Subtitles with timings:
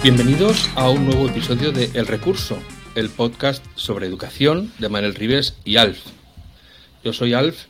[0.00, 2.56] Bienvenidos a un nuevo episodio de El Recurso,
[2.94, 5.98] el podcast sobre educación de Manuel Rives y Alf.
[7.02, 7.64] Yo soy Alf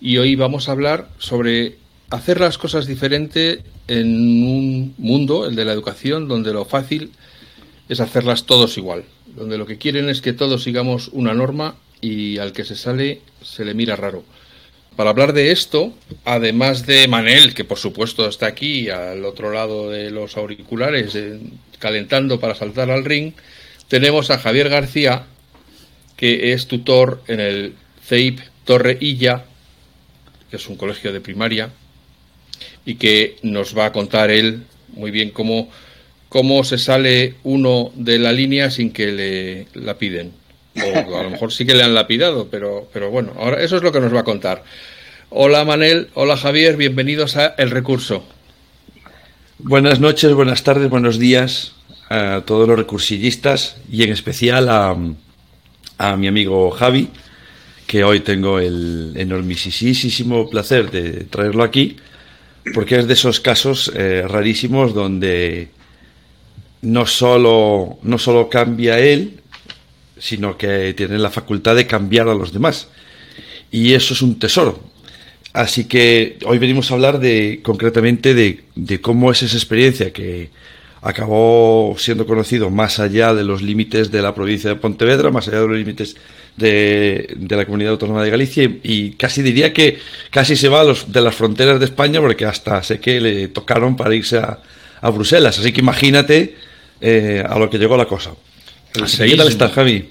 [0.00, 1.78] y hoy vamos a hablar sobre
[2.10, 7.12] hacer las cosas diferente en un mundo, el de la educación, donde lo fácil
[7.88, 9.04] es hacerlas todos igual,
[9.36, 13.22] donde lo que quieren es que todos sigamos una norma y al que se sale
[13.40, 14.24] se le mira raro.
[14.96, 15.92] Para hablar de esto,
[16.24, 21.16] además de Manel, que por supuesto está aquí al otro lado de los auriculares,
[21.78, 23.32] calentando para saltar al ring,
[23.88, 25.24] tenemos a Javier García,
[26.16, 29.44] que es tutor en el CEIP Torre Illa,
[30.50, 31.70] que es un colegio de primaria,
[32.84, 35.70] y que nos va a contar él muy bien cómo,
[36.28, 40.32] cómo se sale uno de la línea sin que le la piden.
[40.76, 43.82] O a lo mejor sí que le han lapidado, pero, pero bueno, ahora eso es
[43.82, 44.64] lo que nos va a contar.
[45.30, 48.24] Hola Manel, hola Javier, bienvenidos a El Recurso.
[49.60, 51.72] Buenas noches, buenas tardes, buenos días
[52.08, 54.96] a todos los recursillistas y en especial a,
[55.98, 57.08] a mi amigo Javi,
[57.84, 61.96] que hoy tengo el enormisísimo placer de traerlo aquí,
[62.72, 65.70] porque es de esos casos eh, rarísimos donde
[66.82, 69.40] no solo, no solo cambia él,
[70.16, 72.90] sino que tiene la facultad de cambiar a los demás.
[73.72, 74.80] Y eso es un tesoro.
[75.52, 80.50] Así que hoy venimos a hablar de concretamente de, de cómo es esa experiencia que,
[81.00, 85.60] acabó siendo conocido más allá de los límites de la provincia de Pontevedra, más allá
[85.60, 86.16] de los límites
[86.56, 89.98] de, la comunidad autónoma de Galicia y, casi diría que
[90.30, 93.48] casi se va a los, de las fronteras de España porque hasta sé que le
[93.48, 94.58] tocaron para irse a,
[95.00, 95.56] Bruselas.
[95.60, 96.56] Así que imagínate
[97.00, 98.32] eh, a lo que llegó la cosa.
[98.92, 100.08] ¿Qué tal estás, Javi?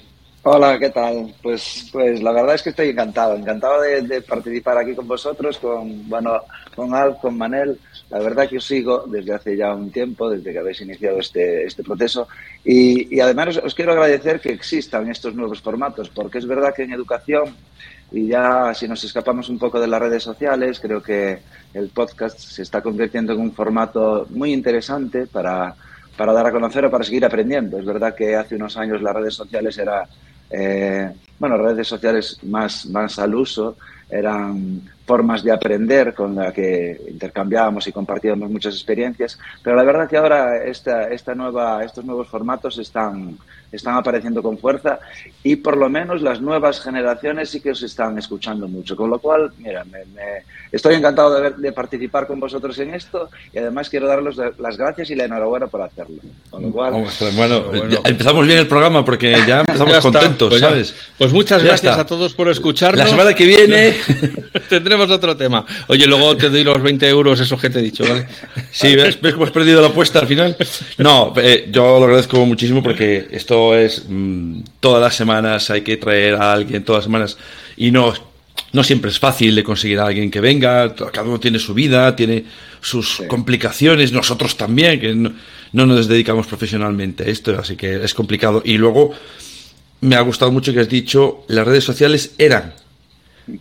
[0.50, 1.34] Hola, ¿qué tal?
[1.42, 6.08] Pues, pues la verdad es que estoy encantado, encantado de, participar aquí con vosotros, con,
[6.08, 6.40] bueno,
[6.74, 7.78] con Alf, con Manel.
[8.08, 11.64] La verdad que os sigo desde hace ya un tiempo, desde que habéis iniciado este,
[11.66, 12.28] este proceso.
[12.64, 16.94] Y, además os, quiero agradecer que existan estos nuevos formatos, porque es verdad que en
[16.94, 17.54] educación,
[18.10, 21.40] y ya si nos escapamos un poco de las redes sociales, creo que
[21.74, 25.74] el podcast se está convirtiendo en un formato muy interesante para,
[26.16, 27.78] para dar a conocer o para seguir aprendiendo.
[27.78, 30.08] Es verdad que hace unos años las redes sociales era,
[30.50, 33.76] eh, bueno, redes sociales más, más al uso,
[34.10, 40.08] eran formas de aprender con la que intercambiábamos y compartíamos muchas experiencias, pero la verdad
[40.08, 43.38] que ahora esta, esta nueva, estos nuevos formatos están,
[43.70, 44.98] están apareciendo con fuerza
[45.42, 49.18] y por lo menos las nuevas generaciones sí que os están escuchando mucho, con lo
[49.18, 50.00] cual, mira, me,
[50.72, 55.10] estoy encantado de, de, participar con vosotros en esto y además quiero daros las gracias
[55.10, 56.16] y la enhorabuena por hacerlo.
[56.50, 57.64] Con lo cual, bueno,
[58.04, 60.94] empezamos bien el programa porque ya empezamos contentos, pues ¿sabes?
[61.16, 63.04] Pues muchas gracias a todos por escucharnos.
[63.04, 63.94] La semana que viene
[64.68, 65.64] tendremos otro tema.
[65.88, 68.26] Oye, luego te doy los 20 euros, esos que te he dicho, ¿vale?
[68.70, 70.56] Sí, ¿ves, que hemos perdido la apuesta al final?
[70.98, 74.04] No, eh, yo lo agradezco muchísimo porque esto es.
[74.08, 77.38] Mm, todas las semanas hay que traer a alguien, todas las semanas.
[77.76, 78.12] Y no,
[78.72, 80.94] no siempre es fácil de conseguir a alguien que venga.
[80.94, 82.44] Cada uno tiene su vida, tiene
[82.80, 85.32] sus complicaciones, nosotros también, que no,
[85.72, 88.62] no nos dedicamos profesionalmente a esto, así que es complicado.
[88.64, 89.12] Y luego
[90.00, 92.74] me ha gustado mucho que has dicho, las redes sociales eran,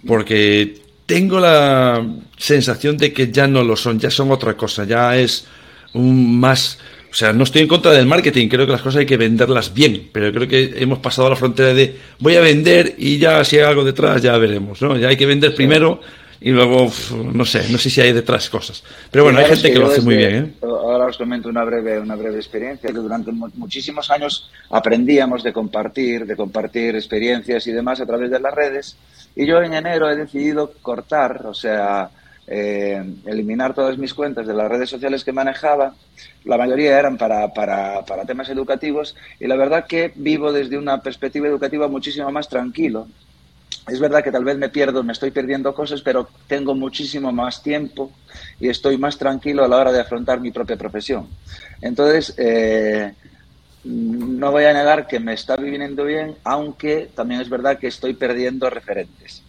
[0.06, 2.06] porque tengo la
[2.38, 5.46] sensación de que ya no lo son, ya son otra cosa, ya es
[5.94, 6.78] un más...
[7.18, 9.74] O sea, no estoy en contra del marketing, creo que las cosas hay que venderlas
[9.74, 13.44] bien, pero creo que hemos pasado a la frontera de voy a vender y ya
[13.44, 14.96] si hay algo detrás ya veremos, ¿no?
[14.96, 16.00] Ya hay que vender primero
[16.40, 16.92] y luego,
[17.34, 18.84] no sé, no sé si hay detrás cosas.
[19.10, 20.36] Pero bueno, hay gente que, lo hace muy bien.
[20.36, 20.54] ¿eh?
[20.62, 26.28] Ahora os comento una breve, una breve experiencia, que durante muchísimos años aprendíamos de compartir,
[26.28, 28.96] de compartir experiencias y demás a través de las redes
[29.36, 32.12] y yo en enero he decidido cortar, o sea,
[32.48, 35.96] eh, eliminar todas mis cuentas de las redes sociales que manejaba.
[36.46, 41.02] La mayoría eran para, para, para, temas educativos y la verdad que vivo desde una
[41.02, 43.08] perspectiva educativa muchísimo más tranquilo.
[43.88, 47.62] Es verdad que tal vez me pierdo, me estoy perdiendo cosas, pero tengo muchísimo más
[47.62, 48.12] tiempo
[48.60, 51.28] y estoy más tranquilo a la hora de afrontar mi propia profesión.
[51.82, 53.14] Entonces, eh,
[53.84, 58.14] no voy a negar que me está viviendo bien, aunque también es verdad que estoy
[58.14, 59.44] perdiendo referentes.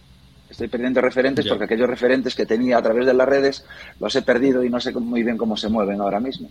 [0.59, 3.63] Estoy perdiendo referentes porque aquellos referentes que tenía a través de las redes
[4.01, 6.49] los he perdido y no sé muy bien cómo se mueven ahora mismo.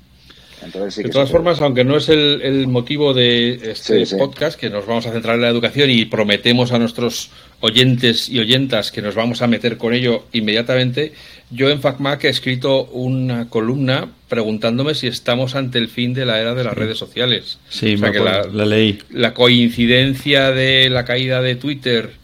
[0.73, 5.13] de todas formas, aunque no es el, motivo de este podcast, que nos vamos a
[5.13, 9.47] centrar en la educación y prometemos a nuestros oyentes y oyentas que nos vamos a
[9.47, 11.13] meter con ello inmediatamente,
[11.51, 16.41] yo en FacMac he escrito una columna preguntándome si estamos ante el fin de la
[16.41, 17.59] era de las redes sociales.
[17.69, 19.01] Sí, o que la, ley.
[19.11, 22.18] La coincidencia de la caída de Twitter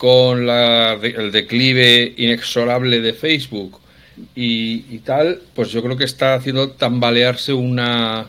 [0.00, 3.78] con el declive inexorable de Facebook
[4.34, 8.28] y, tal, pues yo creo que está haciendo tambalearse una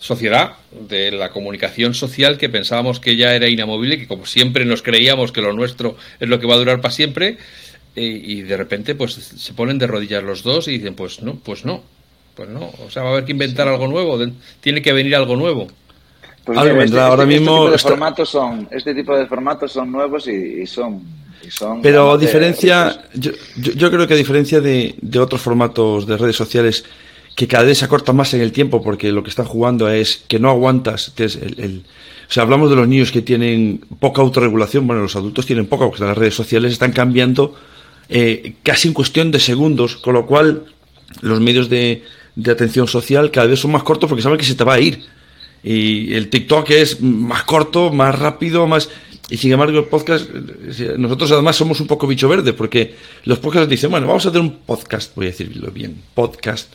[0.00, 4.82] sociedad de la comunicación social que pensábamos que ya era inamovible, que como siempre nos
[4.82, 7.38] creíamos que lo nuestro es lo que va a durar para siempre,
[7.94, 11.64] y, de repente pues se ponen de rodillas los dos y dicen pues no, pues
[11.64, 11.84] no,
[12.34, 14.18] pues no, o sea va a haber que inventar algo nuevo,
[14.60, 15.68] tiene que venir algo nuevo.
[16.44, 19.90] Pues algo este, ahora este mismo tipo de formatos son, este tipo de formatos son
[19.90, 21.02] nuevos y, son
[21.48, 26.36] son pero diferencia yo, yo, creo que a diferencia de, de, otros formatos de redes
[26.36, 26.84] sociales
[27.36, 30.24] que cada vez se acorta más en el tiempo porque lo que están jugando es
[30.26, 31.84] que no aguantas el, el,
[32.28, 35.84] o sea hablamos de los niños que tienen poca autorregulación bueno los adultos tienen poca
[35.86, 37.54] porque las redes sociales están cambiando
[38.08, 40.64] eh, casi en cuestión de segundos, con lo cual
[41.22, 42.02] los medios de,
[42.46, 45.04] atención social cada vez son más cortos porque saben que se te va a ir.
[45.64, 48.90] Y el TikTok es más corto, más rápido, más...
[49.30, 52.94] Y sin embargo el podcast, eh, nosotros además somos un poco bicho verde porque
[53.24, 56.70] los podcasts dicen, bueno, vamos a hacer un podcast, voy a decirlo bien, podcast,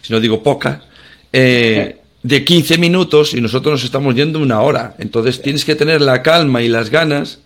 [0.00, 0.82] si no digo poca,
[1.30, 4.96] eh, de 15 minutos y nosotros nos estamos yendo una hora.
[4.98, 7.40] Entonces tienes que tener la calma y las ganas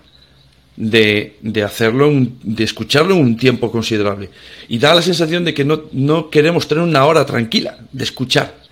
[0.76, 4.30] de, de hacerlo, de escucharlo en un tiempo considerable.
[4.68, 8.63] Y da la sensación de que no, no queremos tener una hora tranquila de escuchar.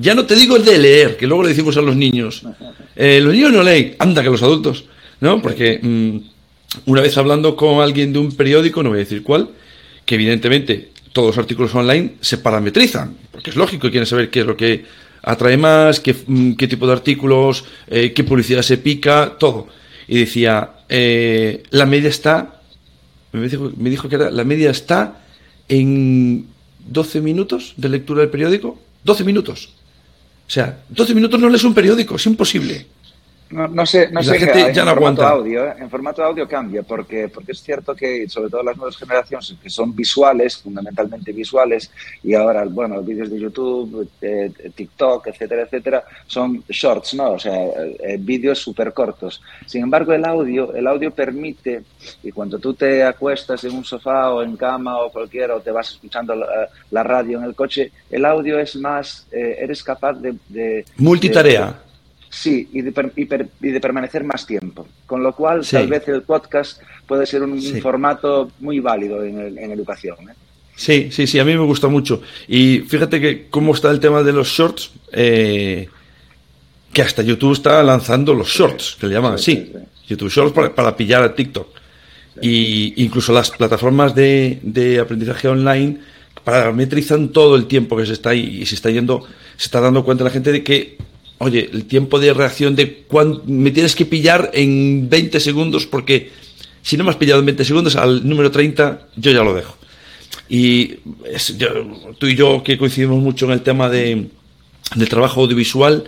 [0.00, 2.42] Ya no te digo el de leer, que luego le decimos a los niños.
[2.96, 4.84] Eh, los niños no leen, anda que los adultos,
[5.20, 5.40] ¿no?
[5.40, 6.16] Porque mm,
[6.90, 9.48] una vez hablando con alguien de un periódico, no voy a decir cuál,
[10.04, 14.46] que evidentemente todos los artículos online se parametrizan, porque es lógico, quieren saber qué es
[14.46, 14.84] lo que
[15.22, 19.68] atrae más, qué, mm, qué tipo de artículos, eh, qué publicidad se pica, todo.
[20.06, 22.60] Y decía, eh, la media está,
[23.32, 25.22] me dijo, que era, la media está
[25.68, 26.48] en
[26.86, 28.78] 12 minutos de lectura del periódico.
[29.04, 29.70] 12 minutos.
[30.50, 32.84] O sea, 12 minutos no lees un periódico, es imposible.
[33.50, 35.74] No, no sé, no sé en formato audio, ¿eh?
[35.80, 39.68] en formato audio cambia, porque, porque es cierto que sobre todo las nuevas generaciones que
[39.68, 41.90] son visuales, fundamentalmente visuales,
[42.22, 47.32] y ahora, bueno, los vídeos de YouTube, eh, TikTok, etcétera, etcétera, son shorts, ¿no?
[47.32, 49.42] O sea, eh, vídeos súper cortos.
[49.66, 51.82] Sin embargo, el audio, el audio permite,
[52.22, 55.72] y cuando tú te acuestas en un sofá o en cama o cualquiera, o te
[55.72, 60.84] vas escuchando la, radio en el coche, el audio es más, eres capaz de...
[60.98, 61.89] Multitarea.
[62.30, 63.24] Sí, y de, y,
[63.72, 64.86] de, permanecer más tiempo.
[65.04, 69.72] Con lo cual, tal vez el podcast puede ser un, formato muy válido en, en
[69.72, 70.16] educación.
[70.30, 70.34] ¿eh?
[70.76, 72.22] Sí, sí, sí, a mí me gusta mucho.
[72.46, 75.88] Y fíjate que cómo está el tema de los shorts, eh,
[76.92, 79.72] que hasta YouTube está lanzando los shorts, que le llaman así.
[80.08, 81.68] YouTube Shorts para, pillar a TikTok.
[82.40, 85.98] Y incluso las plataformas de, de aprendizaje online
[86.44, 89.26] parametrizan todo el tiempo que se está y se está yendo,
[89.56, 90.96] se está dando cuenta la gente de que
[91.40, 96.30] oye, el tiempo de reacción de cuando me tienes que pillar en 20 segundos porque
[96.82, 99.76] si no me has pillado en 20 segundos al número 30 yo ya lo dejo.
[100.50, 100.96] Y
[102.18, 104.26] tú y yo que coincidimos mucho en el tema de,
[104.94, 106.04] del trabajo audiovisual,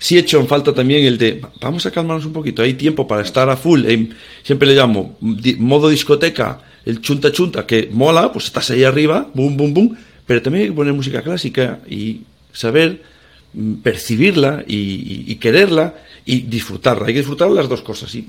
[0.00, 3.06] sí he hecho en falta también el de vamos a calmarnos un poquito, hay tiempo
[3.06, 3.84] para estar a full,
[4.42, 5.16] siempre le llamo
[5.58, 10.42] modo discoteca, el chunta chunta, que mola, pues estás ahí arriba, boom, boom, boom, pero
[10.42, 13.11] también hay que poner música clásica y saber
[13.82, 15.94] percibirla y, quererla
[16.24, 17.06] y disfrutarla.
[17.06, 18.14] Hay que disfrutar las dos cosas.
[18.14, 18.28] Y,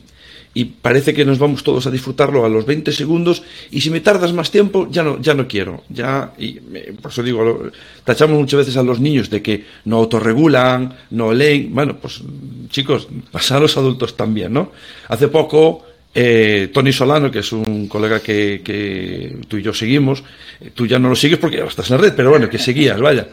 [0.54, 4.02] y parece que nos vamos todos a disfrutarlo a los 20 segundos y si me
[4.02, 5.84] tardas más tiempo ya no, ya no quiero.
[5.90, 6.54] Ya, y
[7.02, 7.70] por eso digo,
[8.04, 11.74] tachamos muchas veces a los niños de que no autorregulan, no leen.
[11.74, 12.22] Bueno, pues
[12.70, 14.72] chicos, pasa a los adultos también, ¿no?
[15.08, 20.24] Hace poco eh, Tony Solano, que es un colega que, que, tú y yo seguimos,
[20.62, 22.60] eh, tú ya no lo sigues porque ya estás en la red, pero bueno, que
[22.60, 23.28] seguías, vaya.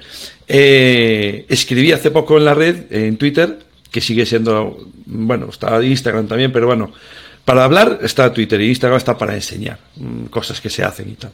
[0.53, 3.57] Eh, escribí hace poco en la red, en Twitter,
[3.89, 6.93] que sigue siendo, bueno, está Instagram también, pero bueno,
[7.45, 11.15] para hablar está Twitter y Instagram está para enseñar mm, cosas que se hacen y
[11.15, 11.31] tal.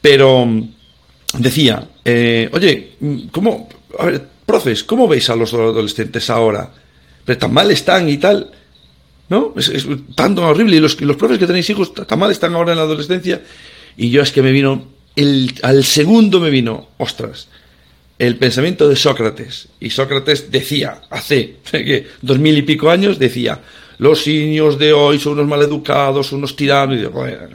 [0.00, 0.68] Pero mm,
[1.38, 3.68] decía, eh, oye, mm, ¿cómo,
[4.00, 6.68] a ver, profes, ¿cómo veis a los adolescentes ahora?
[7.24, 8.50] Pero tan mal están y tal.
[9.28, 9.54] ¿no?
[9.56, 10.74] Es, tan horrible.
[10.74, 13.42] Y los, los profes que tenéis hijos tan mal están ahora en la adolescencia.
[13.96, 17.46] Y yo es que me vino, el, al segundo me vino, ostras,
[18.18, 19.68] el pensamiento de Sócrates.
[19.80, 21.56] Y Sócrates decía, hace
[22.22, 23.60] dos mil y pico años, decía,
[23.98, 26.98] los niños de hoy son unos maleducados, unos tiranos.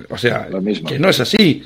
[0.10, 0.48] o sea,
[0.88, 1.64] que no es así.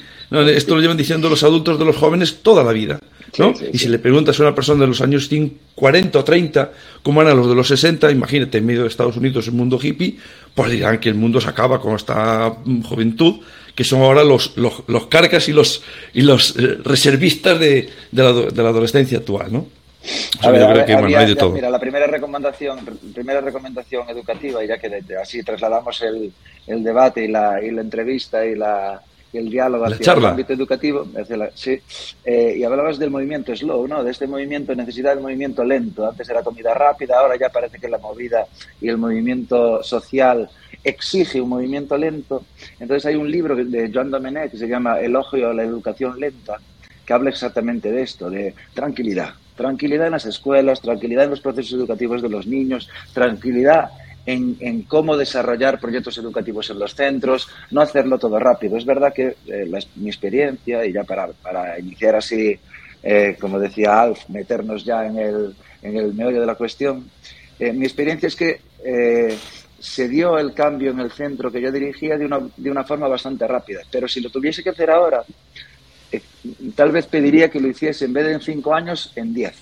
[0.47, 2.99] esto lo llevan diciendo los adultos de los jóvenes toda la vida.
[3.37, 3.53] ¿no?
[3.73, 5.29] y si le preguntas a una persona de los años
[5.75, 6.71] 40 o 30
[7.03, 10.17] cómo eran los de los 60, imagínate, en medio de Estados Unidos, el mundo hippie,
[10.53, 13.41] pues dirán que el mundo se acaba con esta juventud,
[13.75, 18.33] que son ahora los, los, cargas y los, y los eh, reservistas de, de, la,
[18.33, 19.67] de la adolescencia actual, ¿no?
[21.53, 22.79] Mira, la primera recomendación,
[23.13, 26.31] primera recomendación educativa, y ya que así trasladamos el,
[26.67, 29.01] el debate y la, y la entrevista y la,
[29.37, 31.07] el diálogo hacia el ámbito educativo.
[31.53, 31.79] sí,
[32.23, 34.03] eh, y hablabas del movimiento slow, ¿no?
[34.03, 36.07] De este movimiento, necesidad de movimiento lento.
[36.07, 38.45] Antes era comida rápida, ahora ya parece que la movida
[38.81, 40.49] y el movimiento social
[40.85, 42.45] exige un movimiento lento.
[42.79, 46.57] Entonces hay un libro de Joan Domenech que se llama Elogio a la educación lenta,
[47.05, 49.33] que habla exactamente de esto, de tranquilidad.
[49.55, 53.89] Tranquilidad en las escuelas, tranquilidad en los procesos educativos de los niños, tranquilidad
[54.25, 58.77] en, cómo desarrollar proyectos educativos en los centros, no hacerlo todo rápido.
[58.77, 62.57] Es verdad que eh, mi experiencia, y ya para, para iniciar así,
[63.03, 67.09] eh, como decía Alf, meternos ya en el, en el meollo de la cuestión,
[67.59, 68.59] eh, mi experiencia es que
[69.79, 73.07] se dio el cambio en el centro que yo dirigía de una, de una forma
[73.07, 73.81] bastante rápida.
[73.91, 75.23] Pero si lo tuviese que hacer ahora,
[76.75, 79.55] tal vez pediría que lo hiciese en vez de en cinco años, en diez.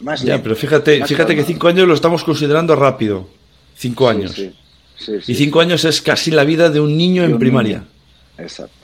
[0.00, 3.28] Más ya, pero fíjate, fíjate que cinco años lo estamos considerando rápido.
[3.76, 4.36] Cinco años.
[4.38, 7.84] y cinco años es casi la vida de un niño en primaria.
[8.38, 8.74] Exacto.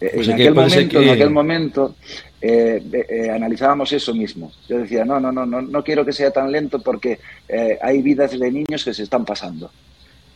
[0.00, 1.94] en, aquel momento, en, aquel momento,
[2.42, 4.50] analizábamos eso mismo.
[4.68, 7.18] Yo decía, no, no, no, no, no quiero que sea tan lento porque
[7.48, 9.70] eh, hay vidas de niños que se están pasando.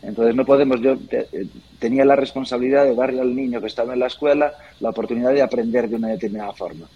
[0.03, 1.47] Entonces no podemos, yo eh,
[1.79, 5.43] tenía la responsabilidad de darle al niño que estaba en la escuela la oportunidad de
[5.43, 6.87] aprender de una determinada forma.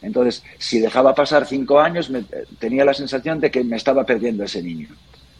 [0.00, 2.24] Entonces, si dejaba pasar cinco años, eh,
[2.58, 4.88] tenía la sensación de que me estaba perdiendo ese niño.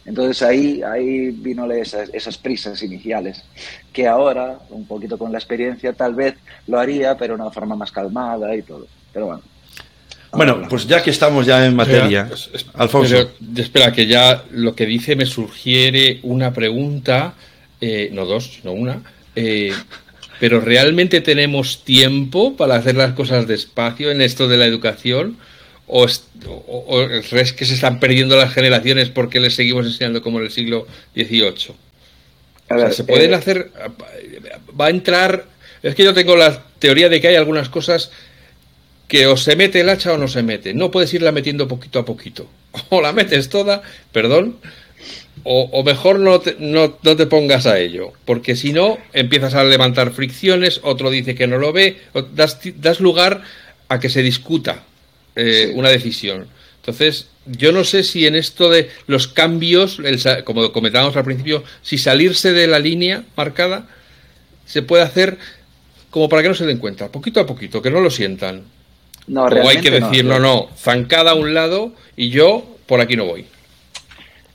[0.05, 3.43] Entonces ahí, ahí vino esas, esas, prisas iniciales,
[3.91, 6.35] que ahora, un poquito con la experiencia, tal vez
[6.67, 8.87] lo haría, pero de una forma más calmada y todo.
[9.17, 9.41] Pero bueno.
[10.31, 12.29] Bueno, pues ya que estamos ya en materia,
[12.75, 13.31] Alfonso.
[13.55, 17.33] espera, que ya lo que dice me sugiere una pregunta,
[17.81, 19.01] eh, no dos, sino una.
[19.35, 19.73] Eh,
[20.39, 25.37] pero ¿realmente tenemos tiempo para hacer las cosas despacio en esto de la educación?
[25.87, 30.51] o, es que se están perdiendo las generaciones porque les seguimos enseñando como en el
[30.51, 31.73] siglo XVIII.
[32.91, 33.71] se pueden eh, hacer,
[34.79, 35.45] va a entrar,
[35.81, 38.11] es que yo tengo la teoría de que hay algunas cosas
[39.07, 40.73] que o se mete el hacha o no se mete.
[40.73, 42.49] No puedes irla metiendo poquito a poquito.
[42.89, 44.57] O la metes toda, perdón,
[45.43, 50.11] o, mejor no te, no, te, pongas a ello, porque si no empiezas a levantar
[50.11, 51.97] fricciones, otro dice que no lo ve,
[52.33, 53.43] das, das lugar
[53.87, 54.83] a que se discuta
[55.35, 56.47] eh, una decisión.
[56.81, 59.99] Entonces, yo no sé si en esto de los cambios,
[60.43, 63.87] como comentábamos al principio, si salirse de la línea marcada
[64.65, 65.37] se puede hacer
[66.09, 68.63] como para que no se den cuenta, poquito a poquito, que no lo sientan.
[69.27, 73.15] No, o hay que decir, no, no, zancada a un lado y yo por aquí
[73.15, 73.45] no voy.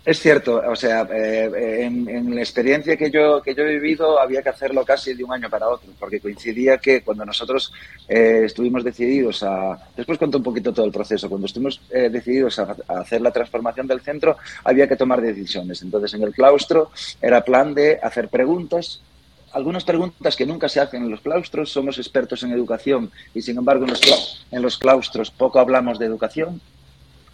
[0.05, 4.43] Es cierto, o sea, eh, en, la experiencia que yo, que yo he vivido había
[4.43, 7.73] que hacerlo casi de un año para otro, porque coincidía que cuando nosotros
[8.09, 9.79] eh, estuvimos decididos a...
[9.97, 11.29] Después cuento un poquito todo el proceso.
[11.29, 15.81] Cuando estuvimos eh, decididos a, hacer la transformación del centro, había que tomar decisiones.
[15.83, 19.01] Entonces, en el claustro era plan de hacer preguntas,
[19.53, 21.71] algunas preguntas que nunca se hacen en los claustros.
[21.71, 23.87] Somos expertos en educación y, sin embargo,
[24.51, 26.61] en los claustros poco hablamos de educación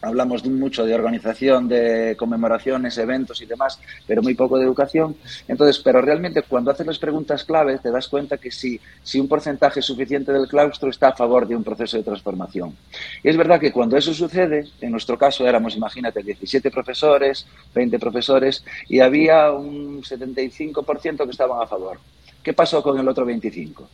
[0.00, 5.16] hablamos mucho de organización, de conmemoraciones, eventos y demás, pero muy poco de educación.
[5.46, 9.28] Entonces, pero realmente cuando haces las preguntas clave te das cuenta que si, si un
[9.28, 12.76] porcentaje suficiente del claustro está a favor de un proceso de transformación.
[13.22, 17.98] Y es verdad que cuando eso sucede, en nuestro caso éramos, imagínate, 17 profesores, 20
[17.98, 21.98] profesores, y había un 75% que estaban a favor.
[22.42, 23.86] ¿Qué pasó con el otro 25%?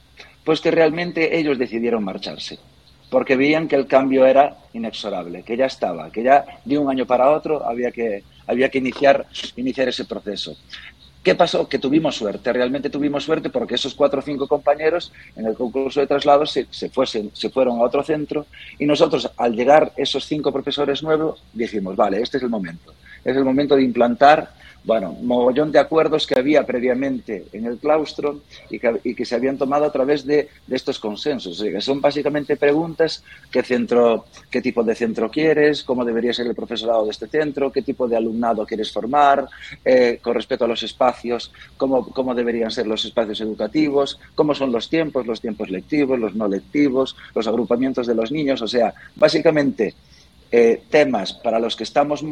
[0.45, 2.59] Pues que realmente ellos decidieron marcharse
[3.15, 7.07] porque veían que el cambio era inexorable, que ya estaba, que ya de un año
[7.07, 10.57] para otro había que, había que iniciar, iniciar ese proceso.
[11.23, 11.69] ¿Qué pasó?
[11.69, 16.01] Que tuvimos suerte, realmente tuvimos suerte porque esos cuatro o cinco compañeros en el concurso
[16.01, 16.91] de traslados se, se,
[17.33, 18.47] se fueron a otro centro
[18.81, 22.95] y nosotros al llegar esos cinco profesores nuevos dijimos, vale, este es el momento,
[23.25, 24.51] es el momento de implantar
[24.85, 29.87] bueno, mogollón de acuerdos que había previamente en el claustro y que, se habían tomado
[29.87, 31.63] a través de, estos consensos.
[31.63, 36.55] que son básicamente preguntas, ¿qué, centro, qué tipo de centro quieres, cómo debería ser el
[36.55, 39.49] profesorado de este centro, qué tipo de alumnado quieres formar,
[39.85, 44.71] eh, con respecto a los espacios, cómo, cómo deberían ser los espacios educativos, cómo son
[44.71, 48.93] los tiempos, los tiempos lectivos, los no lectivos, los agrupamientos de los niños, o sea,
[49.17, 49.95] básicamente
[50.51, 52.23] eh, temas para los que estamos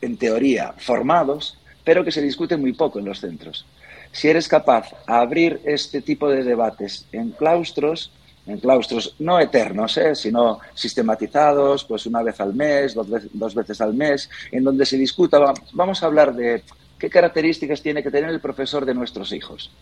[0.00, 1.59] en teoría formados
[1.90, 3.66] pero que se discute muy poco en los centros.
[4.12, 8.12] Si eres capaz de abrir este tipo de debates en claustros,
[8.46, 10.14] en claustros no eternos, ¿eh?
[10.14, 15.52] sino sistematizados, pues una vez al mes, dos veces, al mes, en donde se discuta,
[15.72, 16.62] vamos a hablar de
[16.96, 19.72] qué características tiene que tener el profesor de nuestros hijos.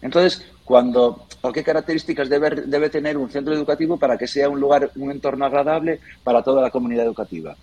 [0.00, 4.92] Entonces, cuando, o qué características debe tener un centro educativo para que sea un lugar,
[4.96, 7.54] un entorno agradable para toda la comunidad educativa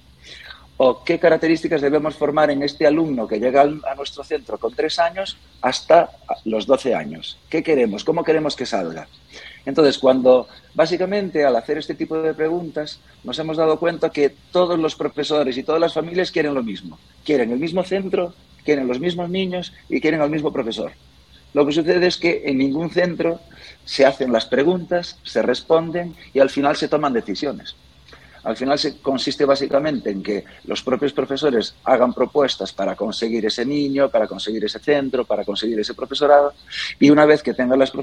[0.84, 4.98] o qué características debemos formar en este alumno que llega a nuestro centro con tres
[4.98, 6.10] años hasta
[6.44, 7.38] los doce años.
[7.52, 8.04] ¿Qué queremos?
[8.04, 9.08] ¿Cómo queremos que salga?
[9.64, 14.80] Entonces, cuando básicamente al hacer este tipo de preguntas nos hemos dado cuenta que todos
[14.80, 16.98] los profesores y todas las familias quieren lo mismo.
[17.24, 18.34] Quieren el mismo centro,
[18.66, 20.94] quieren los mismos niños y quieren al mismo profesor.
[21.54, 23.40] Lo que sucede es que en ningún centro
[23.86, 27.76] se hacen las preguntas, se responden y al final se toman decisiones.
[28.44, 33.66] Al final se consiste básicamente en que los propios profesores hagan propuestas para conseguir ese
[33.66, 36.54] niño, para conseguir ese centro, para conseguir ese profesorado,
[37.00, 37.94] y una vez que tengan las,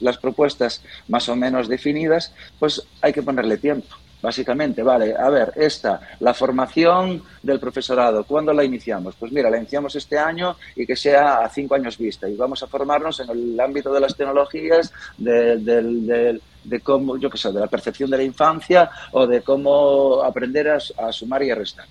[0.00, 5.52] las propuestas más o menos definidas, pues hay que ponerle tiempo básicamente, vale, a ver,
[5.56, 9.14] esta, la formación del profesorado, ¿cuándo la iniciamos?
[9.16, 12.62] Pues mira, la iniciamos este año y que sea a cinco años vista y vamos
[12.62, 16.40] a formarnos en el ámbito de las tecnologías, de,
[16.82, 21.12] cómo, yo qué sé, de la percepción de la infancia o de cómo aprender a
[21.12, 21.86] sumar y a restar.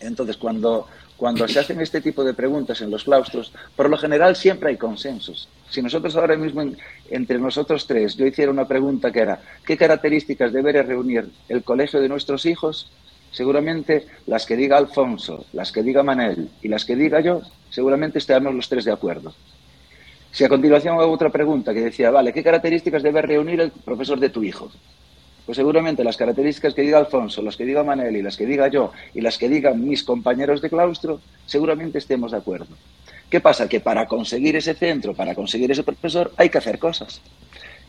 [0.00, 0.86] Entonces, cuando
[1.22, 4.76] cuando se hacen este tipo de preguntas en los claustros, por lo general siempre hay
[4.76, 5.48] consensos.
[5.70, 6.64] Si nosotros ahora mismo,
[7.12, 12.00] entre nosotros tres, yo hiciera una pregunta que era, ¿qué características debería reunir el colegio
[12.00, 12.90] de nuestros hijos?
[13.30, 18.18] Seguramente las que diga Alfonso, las que diga Manel y las que diga yo, seguramente
[18.18, 19.32] estemos los tres de acuerdo.
[20.32, 24.18] Si a continuación hago otra pregunta que decía, vale, ¿qué características debe reunir el profesor
[24.18, 24.72] de tu hijo?
[25.46, 28.68] Pues seguramente las características que diga Alfonso, las que diga Manel y las que diga
[28.68, 32.76] yo y las que digan mis compañeros de claustro, seguramente estemos de acuerdo.
[33.28, 33.68] ¿Qué pasa?
[33.68, 37.20] Que para conseguir ese centro, para conseguir ese profesor, hay que hacer cosas.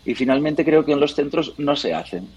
[0.06, 2.28] Y finalmente creo que en los centros no se hacen.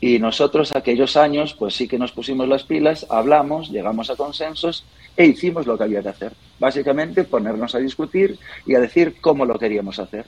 [0.00, 4.84] Y nosotros aquellos años, pues sí que nos pusimos las pilas, hablamos, llegamos a consensos
[5.16, 6.32] e hicimos lo que había que hacer.
[6.58, 10.26] Básicamente ponernos a discutir y a decir cómo lo queríamos hacer.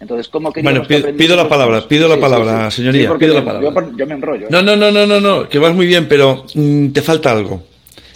[0.00, 3.90] Entonces, ¿cómo Bueno, pido, la palabra, pido la palabra, señoría, pido la palabra.
[3.96, 4.46] Yo, me enrollo.
[4.46, 4.50] ¿eh?
[4.50, 7.62] No, no, no, no, no, no, que vas muy bien, pero mm, te falta algo.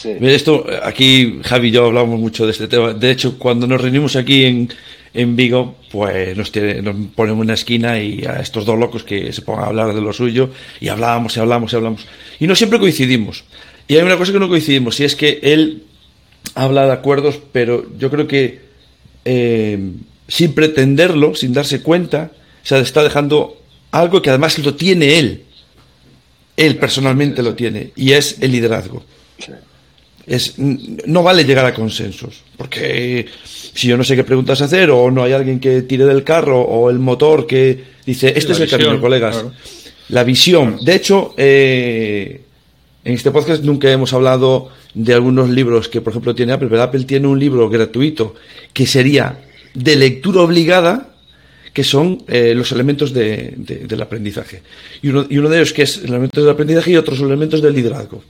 [0.02, 2.92] Esto, aquí Javi y yo hablamos mucho de este tema.
[2.92, 4.68] De hecho, cuando nos reunimos aquí en,
[5.14, 9.32] en Vigo, pues nos, nos ponemos en una esquina y a estos dos locos que
[9.32, 12.06] se pongan a hablar de lo suyo y hablábamos y hablamos y hablamos.
[12.38, 13.44] Y no siempre coincidimos.
[13.88, 15.84] Y hay una cosa que no coincidimos y es que él
[16.54, 18.60] habla de acuerdos, pero yo creo que
[19.24, 19.78] eh,
[20.28, 22.32] sin pretenderlo, sin darse cuenta,
[22.62, 23.60] se está dejando
[23.90, 25.44] algo que además lo tiene él.
[26.56, 29.02] Él personalmente lo tiene y es el liderazgo.
[30.26, 33.26] Es, no vale llegar a consensos, porque
[33.74, 36.62] si yo no sé qué preguntas hacer o no hay alguien que tire del carro
[36.62, 39.44] o el motor que dice, este es el camino, colegas.
[40.08, 40.78] La visión.
[40.82, 42.42] De hecho, eh,
[43.04, 46.82] en este podcast nunca hemos hablado de algunos libros que, por ejemplo, tiene Apple, pero
[46.82, 48.34] Apple tiene un libro gratuito
[48.72, 49.43] que sería
[49.74, 51.10] de lectura obligada
[51.74, 54.62] que son eh, los elementos de, del aprendizaje.
[55.02, 57.60] Y uno, y uno, de ellos que es el elemento del aprendizaje y otros elementos
[57.60, 58.22] del liderazgo.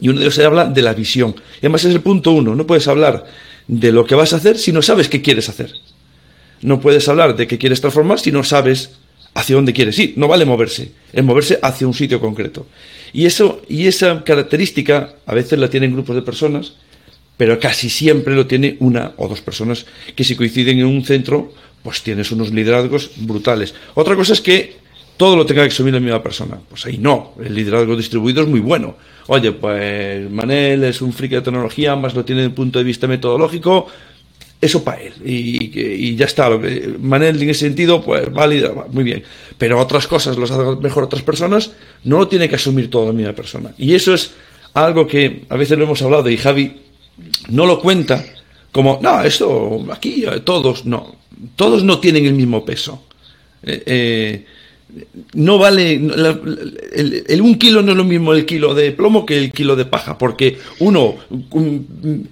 [0.00, 1.34] Y uno de ellos se habla de la visión.
[1.56, 2.54] Y además es el punto uno.
[2.54, 3.26] No puedes hablar
[3.66, 5.72] de lo que vas a hacer si no sabes qué quieres hacer.
[6.62, 8.92] No puedes hablar de qué quieres transformar si no sabes
[9.34, 10.14] hacia dónde quieres ir.
[10.16, 10.92] No vale moverse.
[11.12, 12.66] Es moverse hacia un sitio concreto.
[13.12, 16.74] Y, eso, y esa característica a veces la tienen grupos de personas
[17.36, 21.52] pero casi siempre lo tiene una o dos personas que si coinciden en un centro,
[21.82, 23.74] pues tienes unos liderazgos brutales.
[23.94, 24.76] Otra cosa es que
[25.16, 26.58] todo lo tenga que asumir la misma persona.
[26.68, 28.96] Pues ahí no, el liderazgo distribuido es muy bueno.
[29.26, 32.84] Oye, pues Manel es un friki de tecnología, más lo tiene desde el punto de
[32.84, 33.86] vista metodológico,
[34.60, 35.12] eso para él.
[35.24, 36.50] Y, ya está.
[37.00, 39.22] Manel en ese sentido, pues válida, muy bien.
[39.58, 41.72] Pero otras cosas las hacen mejor otras personas,
[42.04, 43.72] no lo tiene que asumir toda la misma persona.
[43.78, 44.32] Y eso es
[44.72, 46.80] algo que a veces lo hemos hablado y Javi
[47.48, 48.24] no lo cuenta
[48.74, 51.14] como, no, esto aquí eh, todos, no,
[51.54, 53.04] todos no tienen el mismo peso.
[53.62, 54.44] Eh, eh,
[55.34, 59.52] no vale, el, un kilo no es lo mismo el kilo de plomo que el
[59.52, 61.16] kilo de paja, porque uno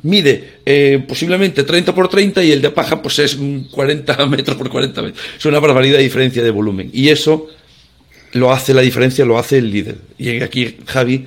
[0.03, 3.39] mide posiblemente 30 por 30 y el de paja pues es
[3.71, 5.25] 40 metros por 40 metros.
[5.39, 6.91] Es una barbaridad de diferencia de volumen.
[6.93, 7.47] Y eso
[8.33, 9.99] lo hace la diferencia, lo hace el líder.
[10.19, 11.27] Y aquí Javi,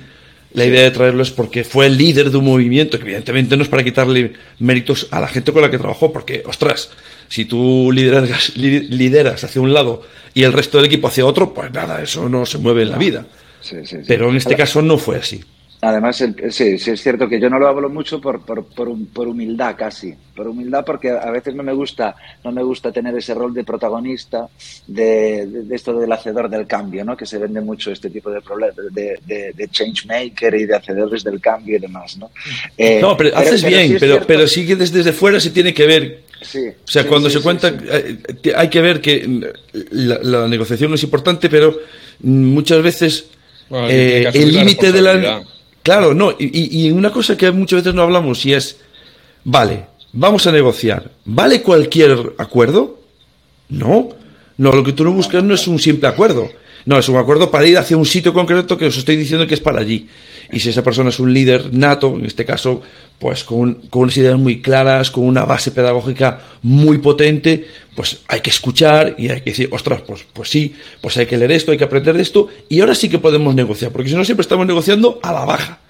[0.56, 3.62] la idea de traerlo es porque fue el líder de un movimiento, que evidentemente no
[3.62, 6.88] es para quitarle méritos a la gente con la que trabajó, porque, ostras,
[7.28, 11.70] si tú lideras, lideras hacia un lado y el resto del equipo hacia otro, pues
[11.72, 13.26] nada, eso no se mueve en la vida.
[14.06, 15.44] Pero en este caso no fue así.
[15.86, 16.16] Además,
[16.50, 20.12] sí, sí es cierto que yo no lo hablo mucho por, por, por, humildad casi,
[20.34, 23.62] por humildad porque a veces no me gusta, no me gusta tener ese rol de
[23.62, 24.48] protagonista
[24.88, 27.16] de, esto del hacedor del cambio, ¿no?
[27.16, 29.20] Que se vende mucho este tipo de problemas, de,
[29.54, 32.32] de, change maker y de hacedores del cambio y demás, ¿no?
[32.76, 36.22] Eh, no, pero, haces bien, pero, pero sí que desde, fuera se tiene que ver.
[36.42, 38.18] Sí, o sea, cuando se cuenta, eh,
[38.56, 39.52] hay que ver que
[39.92, 41.78] la, negociación es importante, pero
[42.22, 43.26] muchas veces
[43.70, 45.44] eh, el límite de la
[45.86, 48.80] Claro, no, y, y, una cosa que muchas veces no hablamos y es,
[49.44, 52.98] vale, vamos a negociar, ¿vale cualquier acuerdo?
[53.68, 54.08] No,
[54.56, 56.50] no, lo que tú no buscas no es un simple acuerdo,
[56.86, 59.54] no, es un acuerdo para ir hacia un sitio concreto que os estoy diciendo que
[59.54, 60.08] es para allí.
[60.52, 62.80] Y si esa persona es un líder nato, en este caso,
[63.18, 68.40] pues con, con, unas ideas muy claras, con una base pedagógica muy potente, pues hay
[68.40, 71.72] que escuchar y hay que decir, ostras, pues, pues sí, pues hay que leer esto,
[71.72, 74.66] hay que aprender esto, y ahora sí que podemos negociar, porque si no siempre estamos
[74.66, 75.80] negociando a la baja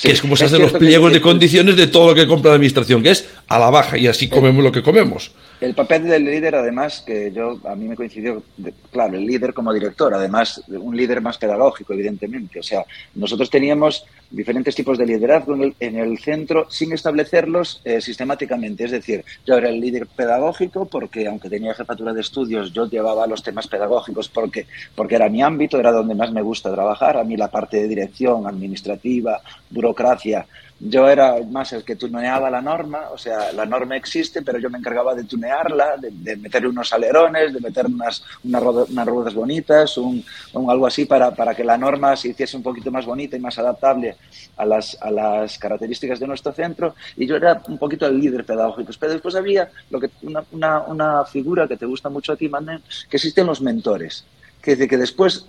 [0.00, 2.56] que es como se hacen los pliegos de condiciones de todo lo que compra la
[2.56, 5.30] administración, que es a la baja y así comemos lo que comemos.
[5.62, 8.42] El papel del líder, además, que yo a mí me coincidió,
[8.90, 12.58] claro, el líder como director, además, un líder más pedagógico, evidentemente.
[12.58, 18.86] O sea, nosotros teníamos diferentes tipos de liderazgo en el, centro sin establecerlos eh, sistemáticamente.
[18.86, 23.28] Es decir, yo era el líder pedagógico porque, aunque tenía jefatura de estudios, yo llevaba
[23.28, 27.16] los temas pedagógicos porque, porque era mi ámbito, era donde más me gusta trabajar.
[27.16, 30.44] A mí la parte de dirección, administrativa, burocracia,
[30.84, 34.68] yo era más el que tuneaba la norma, o sea, la norma existe, pero yo
[34.68, 39.96] me encargaba de tunearla, de, de meter unos alerones, de meter unas, unas, ruedas bonitas,
[39.96, 40.24] un,
[40.68, 43.56] algo así para, para, que la norma se hiciese un poquito más bonita y más
[43.60, 44.16] adaptable
[44.56, 46.96] a las, a las características de nuestro centro.
[47.16, 48.90] Y yo era un poquito el líder pedagógico.
[48.98, 52.48] Pero después había lo que, una, una, una figura que te gusta mucho a ti,
[52.48, 54.24] Manuel, que existen los mentores.
[54.60, 55.46] Que dice que después,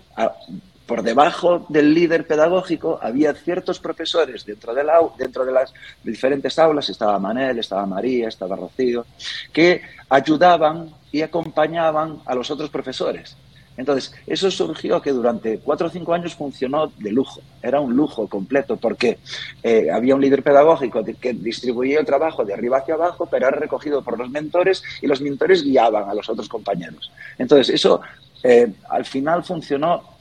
[0.94, 6.60] por debajo del líder pedagógico había ciertos profesores dentro de, la, dentro de las diferentes
[6.60, 9.04] aulas, estaba Manel, estaba María, estaba Rocío,
[9.52, 13.36] que ayudaban y acompañaban a los otros profesores.
[13.76, 18.28] Entonces, eso surgió que durante cuatro o cinco años funcionó de lujo, era un lujo
[18.28, 19.18] completo, porque
[19.64, 23.58] eh, había un líder pedagógico que distribuía el trabajo de arriba hacia abajo, pero era
[23.58, 27.12] recogido por los mentores y los mentores guiaban a los otros compañeros.
[27.40, 28.00] Entonces, eso
[28.44, 30.13] eh, al final funcionó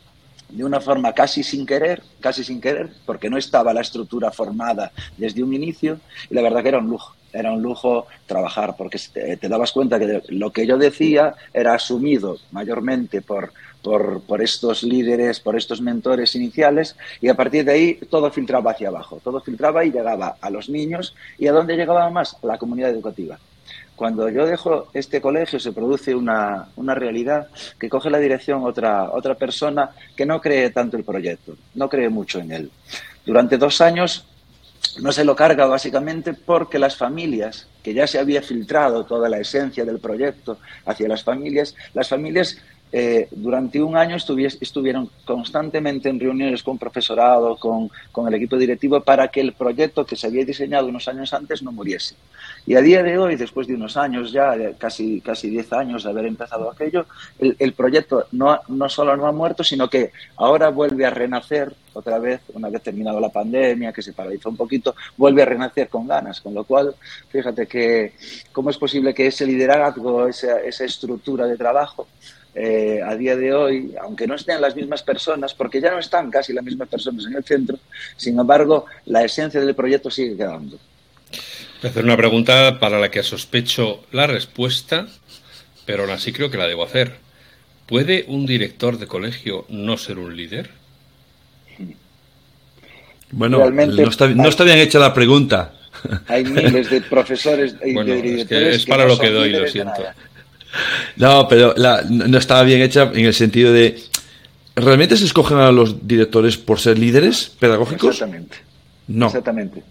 [0.52, 4.92] de una forma casi sin querer, casi sin querer, porque no estaba la estructura formada
[5.16, 5.98] desde un inicio,
[6.30, 9.98] y la verdad que era un lujo, era un lujo trabajar, porque te, dabas cuenta
[9.98, 15.80] que lo que yo decía era asumido mayormente por, por, por, estos líderes, por estos
[15.80, 20.36] mentores iniciales, y a partir de ahí todo filtraba hacia abajo, todo filtraba y llegaba
[20.38, 23.38] a los niños, y a dónde llegaba más, a la comunidad educativa.
[24.02, 27.46] Cuando yo dejo este colegio se produce una, una, realidad
[27.78, 32.08] que coge la dirección otra, otra persona que no cree tanto el proyecto, no cree
[32.08, 32.70] mucho en él.
[33.24, 34.26] Durante dos años
[35.00, 39.38] no se lo carga básicamente porque las familias, que ya se había filtrado toda la
[39.38, 42.58] esencia del proyecto hacia las familias, las familias
[42.92, 49.00] eh, durante un año estuvieron constantemente en reuniones con profesorado, con, con, el equipo directivo,
[49.00, 52.16] para que el proyecto que se había diseñado unos años antes no muriese.
[52.66, 56.10] Y a día de hoy, después de unos años ya, casi, casi 10 años de
[56.10, 57.06] haber empezado aquello,
[57.38, 61.74] el, el proyecto no, no solo no ha muerto, sino que ahora vuelve a renacer
[61.94, 65.88] otra vez, una vez terminado la pandemia, que se paralizó un poquito, vuelve a renacer
[65.88, 66.40] con ganas.
[66.40, 66.94] Con lo cual,
[67.30, 68.12] fíjate que
[68.52, 72.06] cómo es posible que ese liderazgo, esa, esa estructura de trabajo,
[72.54, 76.30] eh, a día de hoy, aunque no estén las mismas personas, porque ya no están
[76.30, 77.78] casi las mismas personas en el centro,
[78.16, 80.78] sin embargo, la esencia del proyecto sigue quedando.
[81.82, 85.08] Voy a hacer una pregunta para la que sospecho la respuesta,
[85.86, 87.16] pero aún así creo que la debo hacer.
[87.86, 90.70] ¿Puede un director de colegio no ser un líder?
[93.30, 95.74] Bueno, no está, bien hecha la pregunta.
[96.28, 98.76] Hay miles de profesores y de directores.
[98.76, 100.04] Es, para lo que doy, lo siento.
[101.16, 101.74] No, pero
[102.08, 104.00] no estaba bien hecha en el sentido de.
[104.74, 108.14] ¿Realmente se escogen a los directores por ser líderes pedagógicos?
[108.14, 108.56] Exactamente.
[109.08, 109.26] No.
[109.26, 109.82] Exactamente.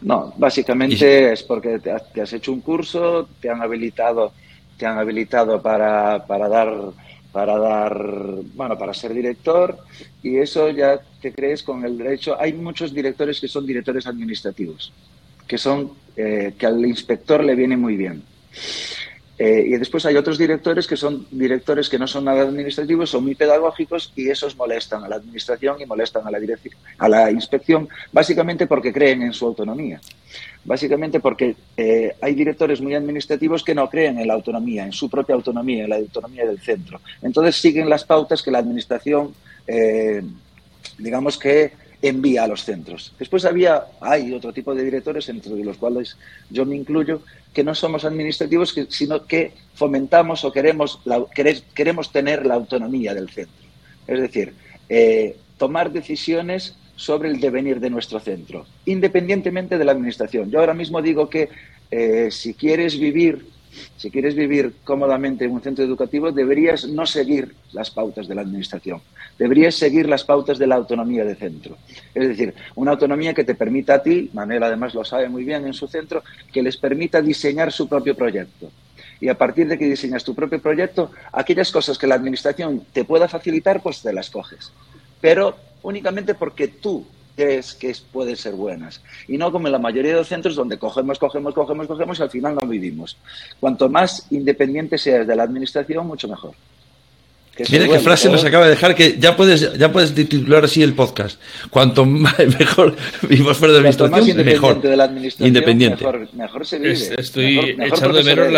[0.00, 4.32] No, básicamente es porque te has, hecho un curso, te han habilitado,
[4.76, 6.92] te han habilitado para, para dar
[7.32, 7.98] para dar,
[8.54, 9.78] bueno, para ser director
[10.22, 12.38] y eso ya te crees con el derecho.
[12.38, 14.92] Hay muchos directores que son directores administrativos,
[15.46, 18.22] que son eh, que al inspector le viene muy bien.
[19.38, 23.24] Eh, y después hay otros directores que son directores que no son nada administrativos, son
[23.24, 26.38] muy pedagógicos y esos molestan a la administración y molestan a la,
[26.98, 30.00] a la inspección, básicamente porque creen en su autonomía.
[30.64, 35.08] Básicamente porque eh, hay directores muy administrativos que no creen en la autonomía, en su
[35.08, 37.00] propia autonomía, en la autonomía del centro.
[37.20, 39.34] Entonces siguen las pautas que la administración,
[39.66, 40.22] eh,
[40.98, 43.14] digamos que envía a los centros.
[43.18, 46.18] Después había, hay otro tipo de directores, entre los cuales
[46.50, 47.22] yo me incluyo,
[47.54, 51.00] que no somos administrativos, sino que fomentamos o queremos,
[51.74, 53.66] queremos tener la autonomía del centro.
[54.06, 54.54] Es decir,
[54.88, 60.50] eh, tomar decisiones sobre el devenir de nuestro centro, independientemente de la administración.
[60.50, 61.48] Yo ahora mismo digo que
[61.90, 63.46] eh, si quieres vivir
[63.96, 68.42] si quieres vivir cómodamente en un centro educativo, deberías no seguir las pautas de la
[68.42, 69.00] Administración,
[69.38, 71.76] deberías seguir las pautas de la autonomía de centro.
[72.14, 75.66] Es decir, una autonomía que te permita a ti, Manuel además lo sabe muy bien
[75.66, 78.70] en su centro, que les permita diseñar su propio proyecto.
[79.20, 83.04] Y a partir de que diseñas tu propio proyecto, aquellas cosas que la Administración te
[83.04, 84.72] pueda facilitar, pues te las coges.
[85.20, 87.06] Pero únicamente porque tú
[87.36, 89.00] crees que pueden ser buenas.
[89.28, 92.22] Y no como en la mayoría de los centros donde cogemos, cogemos, cogemos, cogemos y
[92.22, 93.16] al final no vivimos.
[93.60, 96.54] Cuanto más independiente seas de la administración, mucho mejor.
[97.70, 100.94] Mira qué frase nos acaba de dejar que ya puedes ya puedes titular así el
[100.94, 101.38] podcast.
[101.68, 104.80] Cuanto mejor vivimos fuera de la administración, mejor.
[104.80, 106.04] De la administración, independiente.
[106.32, 106.92] Mejor, se vive.
[107.18, 108.52] estoy echando de menos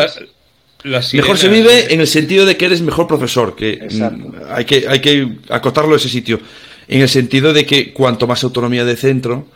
[0.85, 4.67] la, Mejor se vive en el sentido de que eres mejor profesor, que mm, hay
[4.67, 6.41] que hay que acotarlo a ese sitio
[6.89, 9.47] en el sentido de que cuanto más autonomía de centro,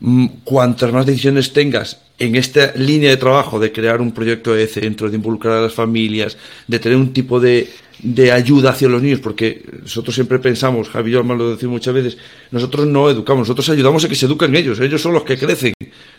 [0.00, 4.66] mm, cuantas más decisiones tengas en esta línea de trabajo de crear un proyecto de
[4.66, 7.68] centro, de involucrar a las familias, de tener un tipo de,
[8.02, 12.18] de ayuda hacia los niños, porque nosotros siempre pensamos, Javi y lo decimos muchas veces,
[12.50, 15.74] nosotros no educamos, nosotros ayudamos a que se eduquen ellos, ellos son los que crecen.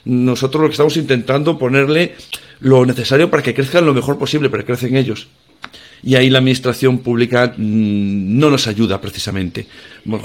[0.05, 2.15] Nosotros lo que estamos intentando ponerle
[2.59, 5.27] lo necesario para que crezcan lo mejor posible, para que crecen ellos
[6.03, 9.67] y ahí la administración pública mm, no nos ayuda precisamente.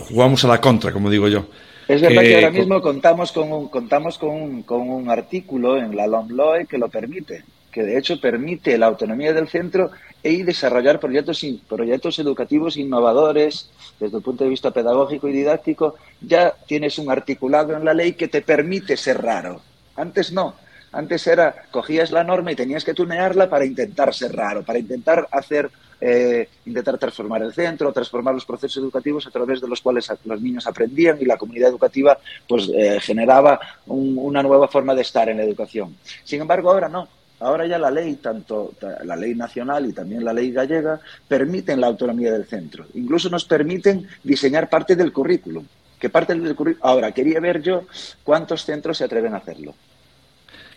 [0.09, 1.47] Jugamos a la contra, como digo yo.
[1.89, 5.97] Es verdad que, ahora mismo contamos con un, contamos con un, con un artículo en
[5.97, 9.91] la LOMLOE que lo permite, que de hecho permite la autonomía del centro
[10.23, 15.97] y desarrollar proyectos, proyectos educativos innovadores desde el punto de vista pedagógico y didáctico.
[16.21, 19.61] Ya tienes un articulado en la ley que te permite ser raro.
[19.97, 20.55] Antes no.
[20.93, 25.27] Antes era, cogías la norma y tenías que tunearla para intentar ser raro, para intentar
[25.31, 30.13] hacer, eh, intentar transformar el centro, transformar los procesos educativos a través de los cuales
[30.25, 35.31] los niños aprendían y la comunidad educativa pues eh, generaba una nueva forma de estar
[35.31, 35.97] en la educación.
[36.25, 37.09] Sin embargo, ahora no.
[37.41, 38.75] Ahora ya la ley, tanto
[39.05, 42.87] la ley nacional y también la ley gallega, permiten la autonomía del centro.
[42.95, 45.67] Incluso nos permiten diseñar parte del currículum.
[45.99, 46.87] Que parte del currículum.
[46.87, 47.85] Ahora, quería ver yo
[48.23, 49.75] cuántos centros se atreven a hacerlo.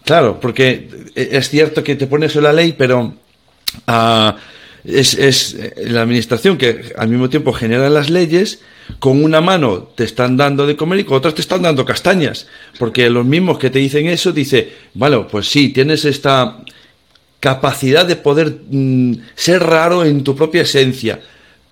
[0.05, 3.15] Claro, porque es cierto que te pones en la ley, pero
[3.87, 4.37] ah,
[4.83, 8.59] es, es, la administración que al mismo tiempo genera las leyes,
[8.99, 12.45] con una mano te están dando de comer y con otra te están dando castañas.
[12.77, 16.59] Porque los mismos que te dicen eso, dice, bueno, pues sí, tienes esta
[17.39, 21.19] capacidad de poder mm, ser raro en tu propia esencia.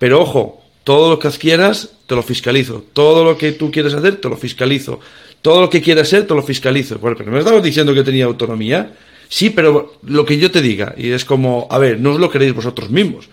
[0.00, 2.84] Pero ojo, todo lo que adquieras, te lo fiscalizo.
[2.92, 4.98] Todo lo que tú quieres hacer, te lo fiscalizo
[5.44, 6.98] todo lo que quieras ser te lo fiscalizo.
[6.98, 8.92] Bueno, pero me estabas diciendo que tenía autonomía.
[9.28, 12.30] Sí, pero lo que yo te diga, y es como, a ver, no os lo
[12.30, 13.28] creéis vosotros mismos.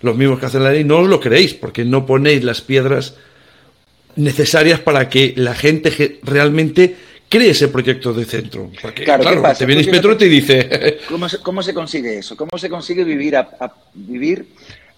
[0.00, 3.16] Los mismos que hacen la ley no os lo creéis, porque no ponéis las piedras
[4.14, 6.94] necesarias para que la gente realmente
[7.28, 8.70] cree ese proyecto de centro.
[9.04, 10.98] claro, te viene Petro y te dice...
[11.08, 12.36] ¿Cómo se, ¿Cómo se consigue eso?
[12.36, 14.46] ¿Cómo se consigue vivir, a, vivir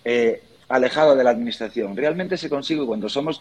[0.05, 1.97] eh, alejado de la administración.
[1.97, 3.41] Realmente se consigue cuando somos,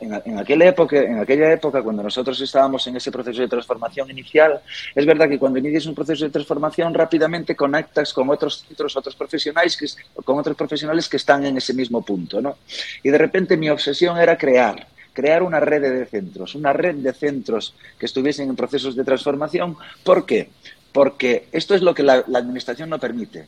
[0.00, 4.60] en, aquella época, en aquella época, cuando nosotros estábamos en ese proceso de transformación inicial,
[4.94, 9.16] es verdad que cuando inicias un proceso de transformación rápidamente conectas con otros centros, otros
[9.16, 9.86] profesionales, que,
[10.22, 12.58] con otros profesionales que están en ese mismo punto, ¿no?
[13.02, 17.12] Y de repente mi obsesión era crear, crear una red de centros, una red de
[17.14, 19.76] centros que estuviesen en procesos de transformación.
[20.04, 20.50] ¿Por qué?
[20.92, 23.46] Porque esto es lo que la administración no permite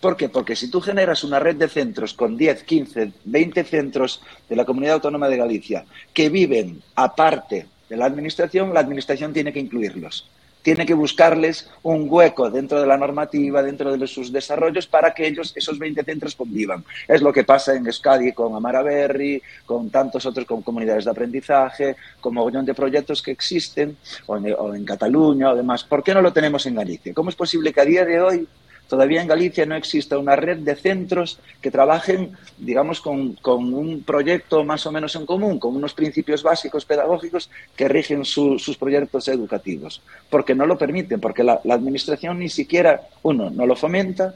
[0.00, 0.30] ¿Por qué?
[0.30, 4.64] Porque si tú generas una red de centros con 10, 15, 20 centros de la
[4.64, 5.84] Comunidad Autónoma de Galicia
[6.14, 10.26] que viven aparte de la Administración, la Administración tiene que incluirlos.
[10.62, 15.26] Tiene que buscarles un hueco dentro de la normativa, dentro de sus desarrollos, para que
[15.26, 16.84] ellos, esos 20 centros, convivan.
[17.08, 21.10] Es lo que pasa en Euskadi con Amara Berry, con tantos otros, con comunidades de
[21.10, 25.82] aprendizaje, con mogollón de proyectos que existen, o en, o en Cataluña o demás.
[25.82, 27.14] ¿Por qué no lo tenemos en Galicia?
[27.14, 28.46] ¿Cómo es posible que a día de hoy
[28.90, 34.64] todavía en Galicia no existe una red de centros que trabajen, digamos, con, un proyecto
[34.64, 40.02] más o menos en común, con unos principios básicos pedagógicos que rigen sus proyectos educativos,
[40.28, 44.34] porque no lo permiten, porque la, Administración ni siquiera, uno, no lo fomenta,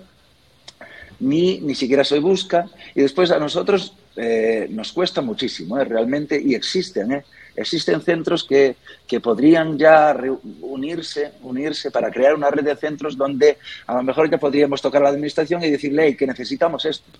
[1.19, 6.41] ni, ni siquiera se busca, y después a nosotros eh, nos cuesta muchísimo, eh, realmente,
[6.41, 7.25] y existen, eh,
[7.57, 10.17] existen centros que, que podrían ya
[10.61, 15.03] unirse, unirse para crear una red de centros donde a lo mejor ya podríamos tocar
[15.03, 17.11] a la administración y decirle que necesitamos esto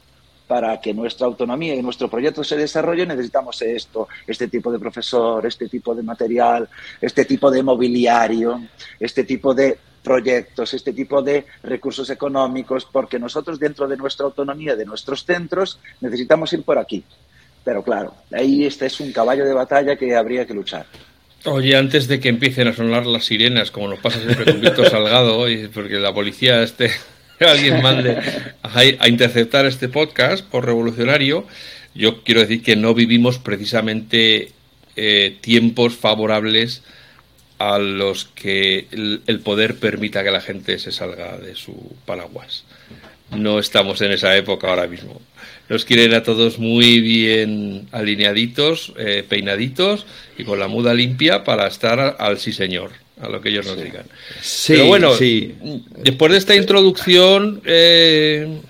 [0.47, 5.47] para que nuestra autonomía y nuestro proyecto se desarrolle necesitamos esto, este tipo de profesor,
[5.47, 6.69] este tipo de material,
[7.01, 8.63] este tipo de mobiliario,
[9.01, 14.77] este tipo de proyectos, este tipo de recursos económicos, porque nosotros dentro de nuestra autonomía,
[14.77, 17.03] de nuestros centros, necesitamos ir por aquí.
[17.65, 20.87] Pero claro, ahí este es un caballo de batalla que habría que luchar.
[21.47, 24.89] Oye, antes de que empiecen a sonar las sirenas, como nos pasa siempre con Víctor
[24.89, 26.91] Salgado, porque la policía este
[27.41, 28.19] alguien mande
[28.63, 31.47] a, interceptar este podcast por revolucionario,
[31.95, 34.53] yo quiero decir que no vivimos precisamente
[34.97, 36.83] eh, tiempos favorables
[37.59, 42.65] a los que el, poder permita que la gente se salga de su paraguas.
[43.31, 45.21] No estamos en esa época ahora mismo.
[45.69, 50.05] Nos quieren a todos muy bien alineaditos, eh, peinaditos
[50.37, 53.83] y con la muda limpia para estar al sí señor, a lo que ellos nos
[53.83, 54.05] digan.
[54.43, 55.55] Sí, Pero bueno, sí.
[56.03, 58.61] después de esta introducción eh,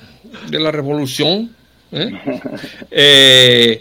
[0.48, 1.54] de la revolución,
[1.90, 3.80] ¿eh?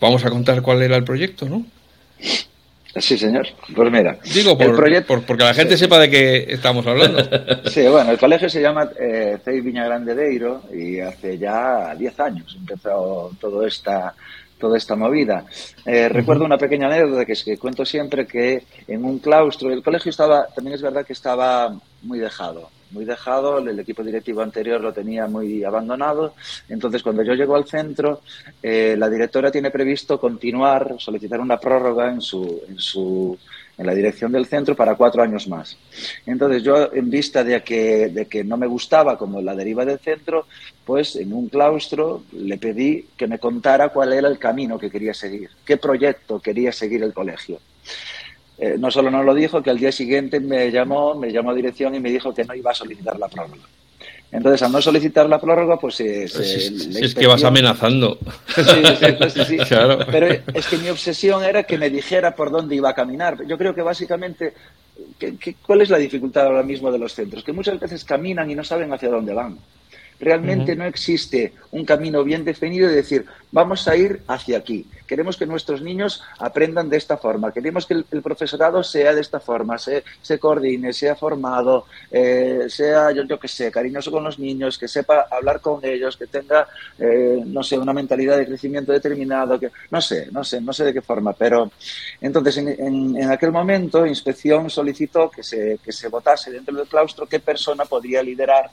[0.00, 1.66] vamos a contar cuál era el proyecto, ¿no?
[2.96, 3.46] Sí, señor.
[3.74, 4.18] Pues mira.
[4.34, 5.22] Digo, por, el proyecto...
[5.26, 7.20] porque la gente sepa de qué estamos hablando.
[7.70, 12.20] Sí, bueno, el colegio se llama eh, CEI Viña Grande Deiro y hace ya 10
[12.20, 14.14] años empezó toda esta,
[14.58, 15.44] toda esta movida.
[15.86, 19.82] Eh, recuerdo una pequeña anécdota que, es que cuento siempre que en un claustro, el
[19.82, 21.72] colegio estaba, también es verdad que estaba
[22.02, 26.34] muy dejado muy dejado, el equipo directivo anterior lo tenía muy abandonado.
[26.68, 28.22] Entonces, cuando yo llego al centro,
[28.62, 33.38] eh, la directora tiene previsto continuar, solicitar una prórroga en su, en su
[33.80, 35.74] en la dirección del centro para cuatro años más.
[36.26, 39.98] Entonces yo, en vista de que, de que no me gustaba como la deriva del
[39.98, 40.46] centro,
[40.84, 45.14] pues en un claustro le pedí que me contara cuál era el camino que quería
[45.14, 47.58] seguir, qué proyecto quería seguir el colegio.
[48.62, 51.54] Eh, no solo nos lo dijo, que al día siguiente me llamó, me llamó a
[51.54, 53.62] dirección y me dijo que no iba a solicitar la prórroga.
[54.30, 55.98] Entonces, al no solicitar la prórroga, pues...
[56.00, 58.18] es que vas amenazando.
[58.54, 58.62] Sí,
[59.30, 59.56] sí, sí,
[60.10, 63.38] Pero es que mi obsesión era que me dijera por dónde iba a caminar.
[63.46, 64.52] Yo creo que básicamente,
[65.66, 67.42] ¿cuál es la dificultad ahora mismo de los centros?
[67.42, 69.58] Que muchas veces caminan y no saben hacia dónde van.
[70.20, 74.86] Realmente no existe un camino bien definido de decir, vamos a ir hacia aquí.
[75.06, 77.52] Queremos que nuestros niños aprendan de esta forma.
[77.52, 83.12] Queremos que el, profesorado sea de esta forma, se, se coordine, sea formado, eh, sea,
[83.12, 86.68] yo, yo que sé, cariñoso con los niños, que sepa hablar con ellos, que tenga,
[86.98, 90.84] eh, no sé, una mentalidad de crecimiento determinado, que no sé, no sé, no sé
[90.84, 91.32] de qué forma.
[91.32, 91.72] Pero
[92.20, 97.26] entonces, en, en, aquel momento, Inspección solicitó que se, que se votase dentro del claustro
[97.26, 98.70] qué persona podría liderar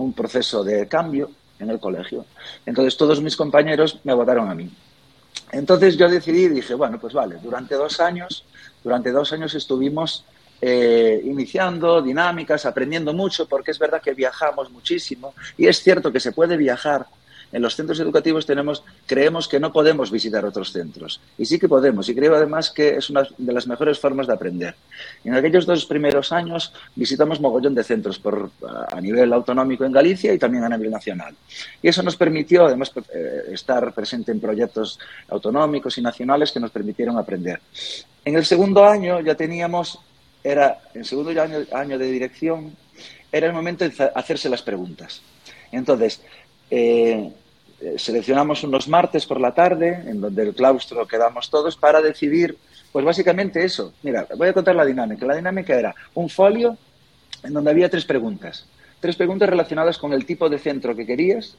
[0.00, 2.24] un proceso de cambio en el colegio.
[2.66, 4.70] Entonces todos mis compañeros me votaron a mí.
[5.52, 8.44] Entonces yo decidí y dije, bueno, pues vale, durante dos años,
[8.82, 10.24] durante dos años estuvimos
[10.62, 16.20] eh, iniciando dinámicas, aprendiendo mucho, porque es verdad que viajamos muchísimo y es cierto que
[16.20, 17.06] se puede viajar
[17.52, 21.20] en los centros educativos tenemos, creemos que no podemos visitar otros centros.
[21.36, 22.08] Y sí que podemos.
[22.08, 24.74] Y creo además que es una de las mejores formas de aprender.
[25.24, 28.50] En aquellos dos primeros años visitamos mogollón de centros por,
[28.88, 31.34] a nivel autonómico en Galicia y también a nivel nacional.
[31.82, 36.70] Y eso nos permitió además eh, estar presente en proyectos autonómicos y nacionales que nos
[36.70, 37.60] permitieron aprender.
[38.24, 39.98] En el segundo año ya teníamos,
[40.44, 42.76] era el segundo año, año de dirección,
[43.32, 45.22] era el momento de hacerse las preguntas.
[45.72, 46.20] Entonces,
[46.70, 47.32] eh,
[47.96, 52.56] seleccionamos unos martes por la tarde, en donde el claustro quedamos todos para decidir,
[52.92, 53.92] pues básicamente eso.
[54.02, 55.26] Mira, voy a contar la dinámica.
[55.26, 56.76] La dinámica era un folio
[57.42, 58.66] en donde había tres preguntas.
[59.00, 61.56] Tres preguntas relacionadas con el tipo de centro que querías.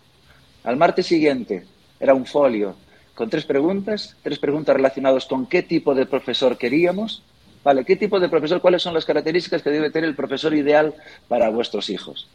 [0.64, 1.66] Al martes siguiente
[2.00, 2.76] era un folio
[3.16, 7.24] con tres preguntas, tres preguntas relacionadas con qué tipo de profesor queríamos.
[7.64, 8.62] Vale, ¿qué tipo de profesor?
[8.62, 10.96] ¿Cuáles son las características que debe tener el profesor ideal
[11.28, 12.28] para vuestros hijos?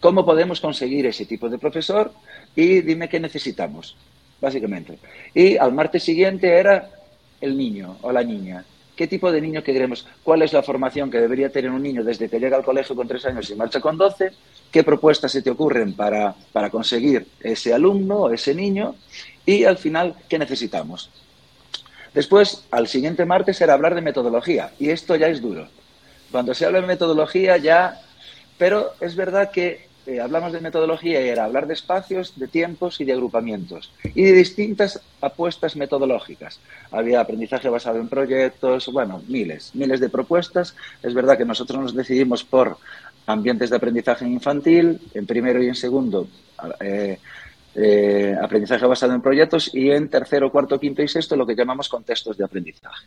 [0.00, 2.12] ¿Cómo podemos conseguir ese tipo de profesor?
[2.56, 3.96] Y dime qué necesitamos,
[4.40, 4.98] básicamente.
[5.34, 6.90] Y al martes siguiente era
[7.40, 8.64] el niño o la niña.
[8.96, 10.06] ¿Qué tipo de niño queremos?
[10.24, 13.06] ¿Cuál es la formación que debería tener un niño desde que llega al colegio con
[13.06, 14.30] tres años y marcha con doce?
[14.72, 18.96] ¿Qué propuestas se te ocurren para, para conseguir ese alumno o ese niño?
[19.44, 21.10] Y al final, ¿qué necesitamos?
[22.14, 24.72] Después, al siguiente martes era hablar de metodología.
[24.78, 25.68] Y esto ya es duro.
[26.32, 28.00] Cuando se habla de metodología ya...
[28.56, 33.00] Pero es verdad que eh, hablamos de metodología y era hablar de espacios, de tiempos
[33.00, 36.60] y de agrupamientos y de distintas apuestas metodológicas.
[36.90, 40.76] Había aprendizaje basado en proyectos, bueno, miles, miles de propuestas.
[41.02, 42.78] Es verdad que nosotros nos decidimos por
[43.26, 46.28] ambientes de aprendizaje infantil, en primero y en segundo,
[46.80, 47.18] eh,
[47.74, 51.88] eh, aprendizaje basado en proyectos y en tercero, cuarto, quinto y sexto lo que llamamos
[51.88, 53.06] contextos de aprendizaje.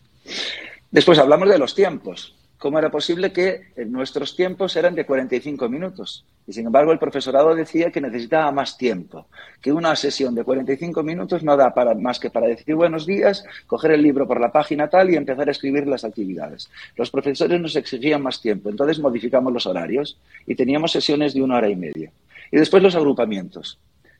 [0.92, 2.36] Después hablamos de los tiempos.
[2.60, 6.26] ¿Cómo era posible que nuestros tiempos eran de 45 minutos?
[6.46, 9.28] Y sin embargo, el profesorado decía que necesitaba más tiempo,
[9.62, 13.46] que una sesión de 45 minutos no da para, más que para decir buenos días,
[13.66, 16.70] coger el libro por la página tal y empezar a escribir las actividades.
[16.98, 21.56] Los profesores nos exigían más tiempo, entonces modificamos los horarios y teníamos sesiones de una
[21.56, 22.12] hora y media.
[22.52, 23.80] Y después los agrupamientos.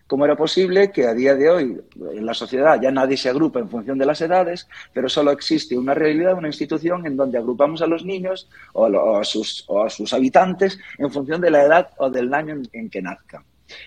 [0.10, 1.80] ¿Cómo era posible que a día de hoy
[2.16, 5.78] en la sociedad ya nadie se agrupa en función de las edades, pero solo existe
[5.78, 9.90] una realidad, una institución en donde agrupamos a los niños o a, sus, o a
[9.92, 13.44] sus, habitantes en función de la edad o del año en que nazcan?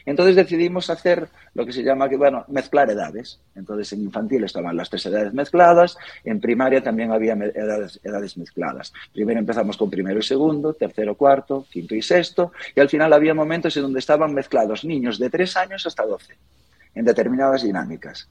[0.06, 3.40] Entonces decidimos hacer lo que se llama, que, bueno, mezclar edades.
[3.54, 8.92] Entonces en infantil estaban las tres edades mezcladas, en primaria también había edades, edades mezcladas.
[9.12, 13.34] Primero empezamos con primero y segundo, tercero, cuarto, quinto y sexto, y al final había
[13.34, 16.36] momentos en donde estaban mezclados niños de tres años hasta doce,
[16.94, 18.28] en determinadas dinámicas.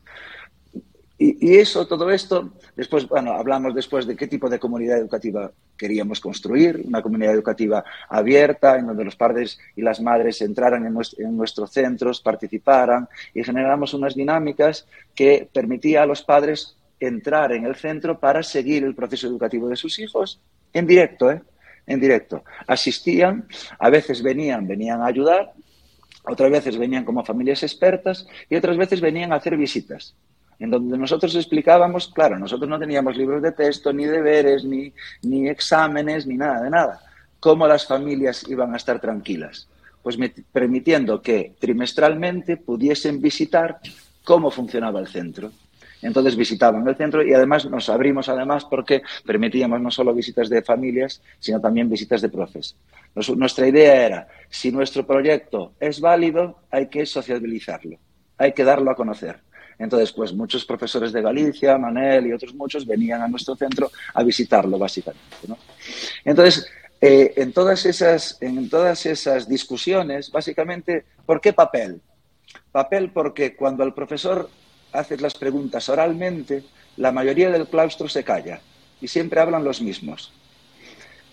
[1.24, 6.19] Y, eso, todo esto, después, bueno, hablamos después de qué tipo de comunidad educativa queríamos
[6.19, 11.72] construir, una comunidad educativa abierta, en donde los padres y las madres entraran en, nuestros
[11.72, 18.19] centros, participaran y generamos unas dinámicas que permitía a los padres entrar en el centro
[18.19, 20.41] para seguir el proceso educativo de sus hijos
[20.74, 21.43] en directo, ¿eh?
[21.86, 22.43] En directo.
[22.65, 23.47] Asistían,
[23.78, 25.53] a veces venían, venían a ayudar,
[26.24, 30.15] otras veces venían como familias expertas y otras veces venían a hacer visitas
[30.62, 34.93] en donde nosotros explicábamos, claro, nosotros no teníamos libros de texto, ni deberes, ni,
[35.49, 37.01] exámenes, ni nada de nada.
[37.39, 39.68] ¿Cómo las familias iban a estar tranquilas?
[40.03, 40.20] Pues
[40.51, 43.80] permitiendo que trimestralmente pudiesen visitar
[44.24, 45.51] cómo funcionaba el centro.
[46.03, 50.62] Entonces visitaban el centro y además nos abrimos además porque permitíamos no solo visitas de
[50.62, 52.76] familias, sino también visitas de profes.
[53.36, 57.97] nuestra idea era, si nuestro proyecto es válido, hay que sociabilizarlo,
[58.38, 59.39] hay que darlo a conocer.
[59.82, 64.21] Entonces, pues muchos profesores de Galicia, Manel y otros muchos venían a nuestro centro a
[64.21, 65.25] visitarlo, básicamente.
[66.23, 66.67] Entonces,
[67.01, 71.99] eh, en, todas esas, en todas esas discusiones, básicamente, ¿por qué papel?
[72.71, 74.51] Papel porque cuando el profesor
[74.93, 76.63] hace las preguntas oralmente,
[76.97, 78.61] la mayoría del claustro se calla
[79.01, 80.32] y siempre hablan los mismos.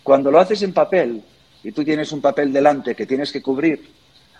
[0.02, 1.22] Cuando lo haces en papel
[1.62, 3.90] y tú tienes un papel delante que tienes que cubrir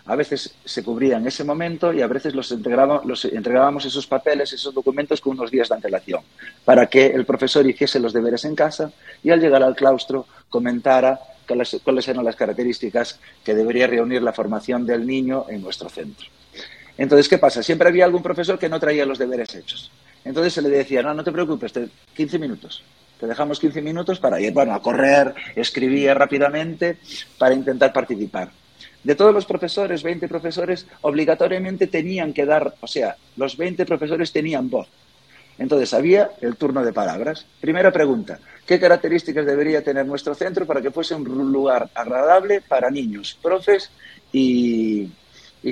[0.08, 4.72] a veces se cubría en ese momento y a veces los, entregábamos esos papeles, esos
[4.72, 6.22] documentos con unos días de antelación,
[6.64, 8.90] para que el profesor hiciese los deberes en casa
[9.22, 11.20] y al llegar al claustro comentara
[11.84, 16.26] cuáles eran las características que debería reunir la formación del niño en nuestro centro.
[16.96, 17.62] Entonces, ¿qué pasa?
[17.62, 19.92] Siempre había algún profesor que no traía los deberes hechos.
[20.24, 21.72] Entonces se le decía, no, no te preocupes,
[22.14, 22.82] 15 minutos.
[23.20, 26.98] Te dejamos 15 minutos para ir, bueno, a correr, escribir rápidamente
[27.36, 28.50] para intentar participar.
[29.08, 34.32] De todos los profesores, 20 profesores, obligatoriamente tenían que dar, o sea, los 20 profesores
[34.32, 34.86] tenían voz.
[35.56, 37.46] Entonces había el turno de palabras.
[37.58, 42.90] Primera pregunta, ¿qué características debería tener nuestro centro para que fuese un lugar agradable para
[42.90, 43.90] niños, profes
[44.30, 45.08] y,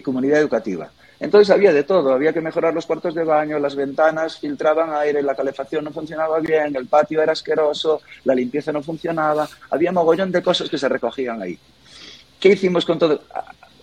[0.03, 0.91] comunidad educativa?
[1.21, 5.21] Entonces había de todo, había que mejorar los cuartos de baño, las ventanas filtraban aire,
[5.23, 10.33] la calefacción no funcionaba bien, el patio era asqueroso, la limpieza no funcionaba, había mogollón
[10.33, 11.59] de cosas que se recogían ahí.
[12.41, 13.23] ¿Qué hicimos con todo?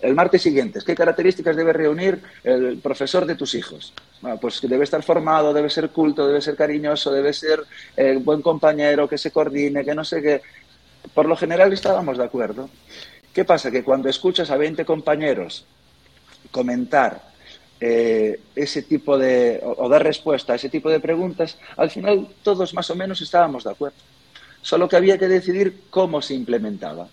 [0.00, 3.94] El martes siguiente, ¿qué características debe reunir el profesor de tus hijos?
[4.20, 7.60] Bueno, pues debe estar formado, debe ser culto, debe ser cariñoso, debe ser
[7.96, 10.42] eh, buen compañero, que se coordine, que no sé qué.
[11.14, 12.68] Por lo general estábamos de acuerdo.
[13.32, 13.70] ¿Qué pasa?
[13.70, 15.64] Que cuando escuchas a 20 compañeros
[16.50, 17.22] comentar
[17.80, 22.74] eh, ese tipo de, o dar respuesta a ese tipo de preguntas, al final todos
[22.74, 23.96] más o menos estábamos de acuerdo.
[24.60, 27.08] Solo que había que decidir cómo se implementaba.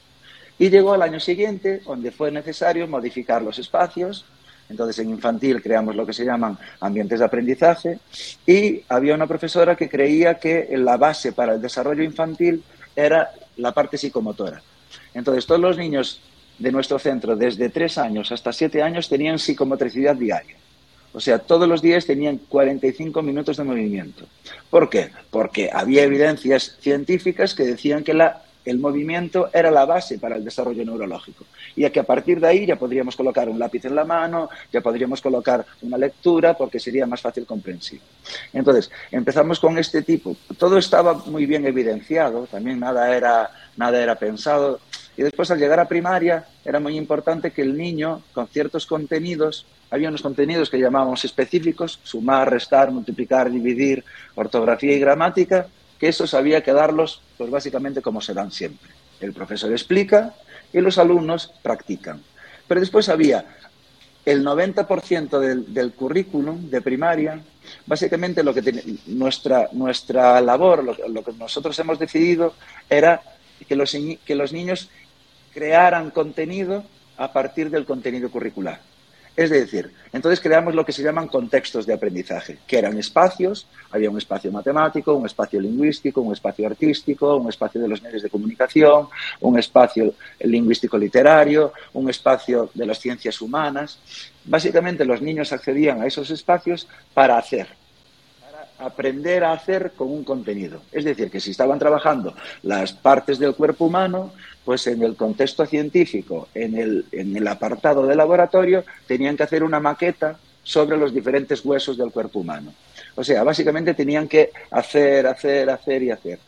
[0.61, 4.25] Y llegó al año siguiente, donde fue necesario modificar los espacios.
[4.69, 7.97] Entonces, en infantil creamos lo que se llaman ambientes de aprendizaje
[8.45, 12.63] y había una profesora que creía que la base para el desarrollo infantil
[12.95, 14.61] era la parte psicomotora.
[15.15, 16.21] Entonces, todos los niños
[16.59, 20.57] de nuestro centro, desde tres años hasta siete años, tenían psicomotricidad diaria.
[21.11, 24.25] O sea, todos los días tenían 45 minutos de movimiento.
[24.69, 25.09] ¿Por qué?
[25.31, 30.45] Porque había evidencias científicas que decían que la el movimiento era la base para el
[30.45, 31.45] desarrollo neurológico.
[31.75, 34.81] Y que a partir de ahí ya podríamos colocar un lápiz en la mano, ya
[34.81, 38.05] podríamos colocar una lectura, porque sería más fácil comprensible.
[38.53, 40.35] Entonces, empezamos con este tipo.
[40.57, 44.79] Todo estaba muy bien evidenciado, también nada era, nada era pensado.
[45.17, 49.65] Y después, al llegar a primaria, era muy importante que el niño, con ciertos contenidos,
[49.89, 54.05] había unos contenidos que llamábamos específicos, sumar, restar, multiplicar, dividir,
[54.35, 55.67] ortografía y gramática,
[56.01, 58.89] que esos había que darlos, pues básicamente como se dan siempre.
[59.19, 60.33] El profesor explica
[60.73, 62.23] y los alumnos practican.
[62.67, 63.45] Pero después había
[64.25, 67.39] el 90% del, del currículum de primaria,
[67.85, 72.55] básicamente lo que nuestra, nuestra labor, lo, lo, que nosotros hemos decidido
[72.89, 73.21] era
[73.67, 73.95] que los,
[74.25, 74.89] que los niños
[75.53, 76.83] crearan contenido
[77.17, 78.81] a partir del contenido curricular.
[79.35, 84.09] Es decir, entonces creamos lo que se llaman contextos de aprendizaje, que eran espacios, había
[84.09, 88.29] un espacio matemático, un espacio lingüístico, un espacio artístico, un espacio de los medios de
[88.29, 89.07] comunicación,
[89.39, 93.99] un espacio lingüístico literario, un espacio de las ciencias humanas.
[94.43, 97.67] Básicamente los niños accedían a esos espacios para hacer,
[98.85, 100.81] aprender a hacer con un contenido.
[100.91, 104.31] Es decir, que si estaban trabajando las partes del cuerpo humano,
[104.65, 109.63] pues en el contexto científico, en el, en el apartado de laboratorio, tenían que hacer
[109.63, 112.73] una maqueta sobre los diferentes huesos del cuerpo humano.
[113.15, 116.39] O sea, básicamente tenían que hacer, hacer, hacer y hacer.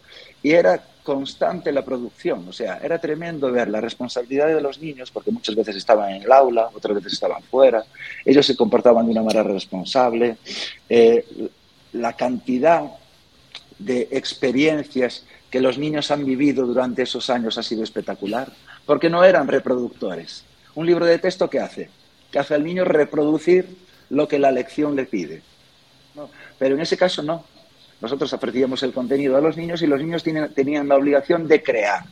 [0.42, 5.12] Y era constante la producción, o sea, era tremendo ver la responsabilidad de los niños,
[5.12, 7.84] porque muchas veces estaban en el aula, otras veces estaban fuera,
[8.24, 10.38] ellos se comportaban de una manera responsable,
[10.88, 11.26] eh,
[11.94, 12.84] la cantidad
[13.80, 18.52] de experiencias que los niños han vivido durante esos años ha sido espectacular,
[18.86, 20.44] porque no eran reproductores.
[20.76, 21.90] Un libro de texto, ¿qué hace?
[22.32, 23.78] Que hace al niño reproducir
[24.10, 25.42] lo que la lección le pide.
[26.58, 27.46] Pero en ese caso no.
[28.02, 30.24] Nosotros ofrecíamos el contenido a los niños y los niños
[30.54, 32.04] tenían la obligación de crear.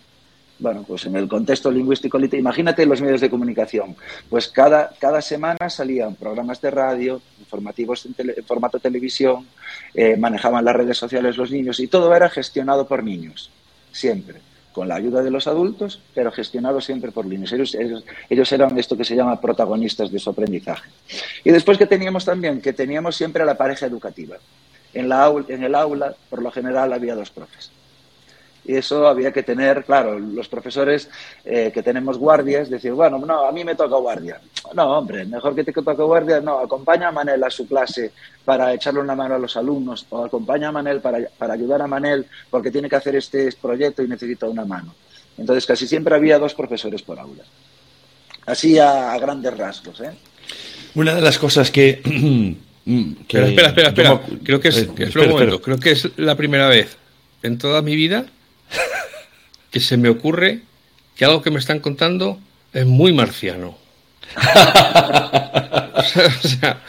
[0.61, 3.95] Bueno, pues en el contexto lingüístico, imagínate los medios de comunicación.
[4.29, 9.47] Pues cada, cada semana salían programas de radio, informativos en, tele, formato televisión,
[9.95, 13.49] eh, manejaban las redes sociales los niños y todo era gestionado por niños,
[13.91, 14.35] siempre,
[14.71, 17.51] con la ayuda de los adultos, pero gestionado siempre por niños.
[17.53, 20.91] Ellos, ellos, ellos eran esto que se llama protagonistas de su aprendizaje.
[21.43, 24.37] Y después que teníamos también, que teníamos siempre a la pareja educativa.
[24.93, 27.71] En, la, en el aula, por lo general, había dos profes
[28.63, 31.09] y eso había que tener, claro, los profesores
[31.43, 34.39] eh, que tenemos guardias, decir, bueno, no, a mí me toca guardia.
[34.75, 38.11] No, hombre, mejor que te toque guardia, no, acompaña a Manel a su clase
[38.45, 41.87] para echarle una mano a los alumnos, o acompaña a Manel para, para ayudar a
[41.87, 44.93] Manel porque tiene que hacer este proyecto y necesita una mano.
[45.37, 47.43] Entonces, casi siempre había dos profesores por aula.
[48.45, 50.11] Así a, a grandes rasgos, ¿eh?
[50.93, 52.01] Una de las cosas que...
[53.27, 54.21] que espera, espera, espera.
[54.43, 55.57] Creo que es, eh, que espera, espera.
[55.59, 56.97] creo que es la primera vez
[57.43, 58.25] en toda mi vida
[59.71, 60.61] que se me ocurre
[61.15, 62.39] que algo que me están contando
[62.73, 63.77] es muy marciano.
[64.37, 64.41] o
[66.47, 66.81] sea,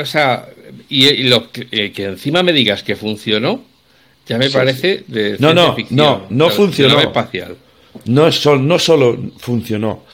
[0.00, 0.48] o sea
[0.88, 3.62] y, y, lo que, eh, que, encima me digas que funcionó,
[4.26, 7.00] ya me sí, parece de no, no, ficción, no, no funcionó.
[7.00, 7.56] espacial.
[8.04, 8.28] No,
[8.58, 10.04] no solo funcionó,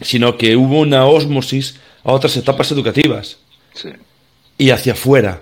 [0.00, 3.38] sino que hubo una osmosis a otras etapas educativas
[3.74, 3.90] sí.
[4.58, 5.40] y hacia afuera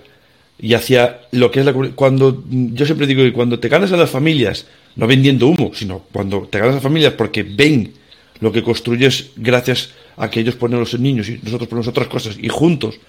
[0.59, 3.97] y hacia lo que es la cuando yo siempre digo que cuando te ganas a
[3.97, 7.93] las familias no vendiendo humo sino cuando te ganas a las familias porque ven
[8.41, 12.37] lo que construyes gracias a que ellos ponen los niños y nosotros ponemos otras cosas
[12.41, 13.01] y juntos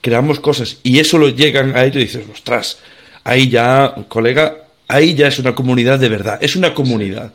[0.00, 2.78] creamos cosas y eso lo llegan a ellos y dices ostras
[3.22, 7.34] ahí ya colega ahí ya es una comunidad de verdad es una comunidad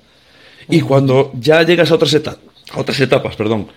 [0.67, 2.41] y cuando ya llegas a otras etapas
[2.71, 3.67] a otras etapas perdón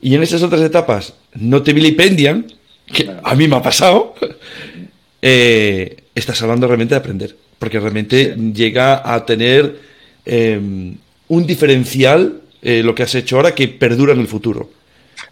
[0.00, 2.46] y en esas otras etapas no te vilipendian
[2.92, 4.14] que a mí me ha pasado
[5.22, 8.52] eh, estás hablando realmente de aprender, porque realmente sí.
[8.52, 9.78] llega a tener
[10.24, 10.60] eh,
[11.28, 14.70] un diferencial eh, lo que has hecho ahora que perdura en el futuro.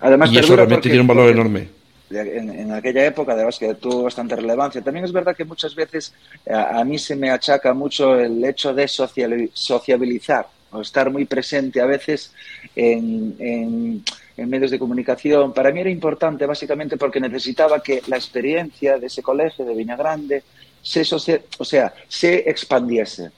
[0.00, 1.68] Además, y eso realmente porque, tiene un valor enorme.
[2.10, 4.82] En, en, aquella época, además, que tuvo bastante relevancia.
[4.82, 6.14] También es verdad que muchas veces
[6.48, 11.80] a, a mí se me achaca mucho el hecho de sociabilizar o estar muy presente
[11.80, 12.32] a veces
[12.74, 14.04] en, en,
[14.36, 15.52] en, medios de comunicación.
[15.52, 19.96] Para mí era importante básicamente porque necesitaba que la experiencia de ese colegio de Viña
[19.96, 20.42] Grande
[20.82, 23.30] se, o sea, se expandiese.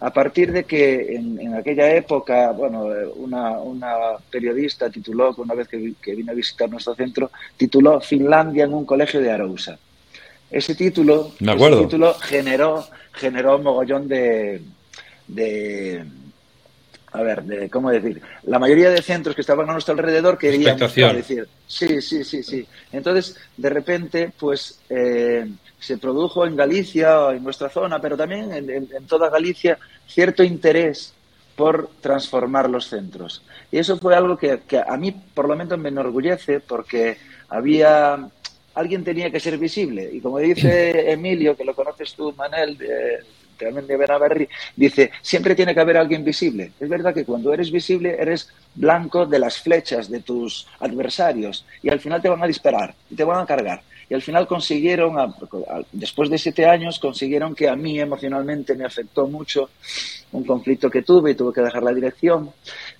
[0.00, 2.86] A partir de que en, en aquella época, bueno,
[3.16, 3.94] una, una,
[4.30, 8.86] periodista tituló, una vez que, que vino a visitar nuestro centro, tituló Finlandia en un
[8.86, 9.78] colegio de Arousa.
[10.50, 11.32] Ese título.
[11.38, 14.62] Ese título generó, generó un mogollón de,
[15.26, 16.04] de
[17.18, 18.22] a ver, de, ¿cómo decir?
[18.44, 22.66] La mayoría de centros que estaban a nuestro alrededor querían decir, sí, sí, sí, sí.
[22.92, 25.44] Entonces, de repente, pues eh,
[25.80, 30.44] se produjo en Galicia, en nuestra zona, pero también en, en, en, toda Galicia, cierto
[30.44, 31.12] interés
[31.56, 33.42] por transformar los centros.
[33.72, 38.30] Y eso fue algo que, que a mí, por lo menos, me enorgullece porque había
[38.76, 40.08] alguien tenía que ser visible.
[40.12, 43.18] Y como dice Emilio, que lo conoces tú, Manel, de,
[43.58, 46.72] de Benavarri, dice, siempre tiene que haber alguien visible.
[46.78, 51.90] Es verdad que cuando eres visible eres blanco de las flechas de tus adversarios y
[51.90, 53.82] al final te van a disparar y te van a cargar.
[54.10, 55.34] Y al final consiguieron,
[55.92, 59.68] después de siete años, consiguieron que a mí emocionalmente me afectó mucho
[60.32, 62.50] un conflicto que tuve y tuve que dejar la dirección.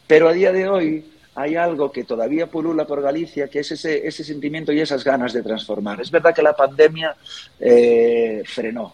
[0.06, 1.04] Pero a día de hoy
[1.34, 5.32] hay algo que todavía pulula por Galicia, que es ese, ese sentimiento y esas ganas
[5.32, 6.00] de transformar.
[6.00, 7.16] Es verdad que la pandemia
[7.60, 8.92] eh, frenó,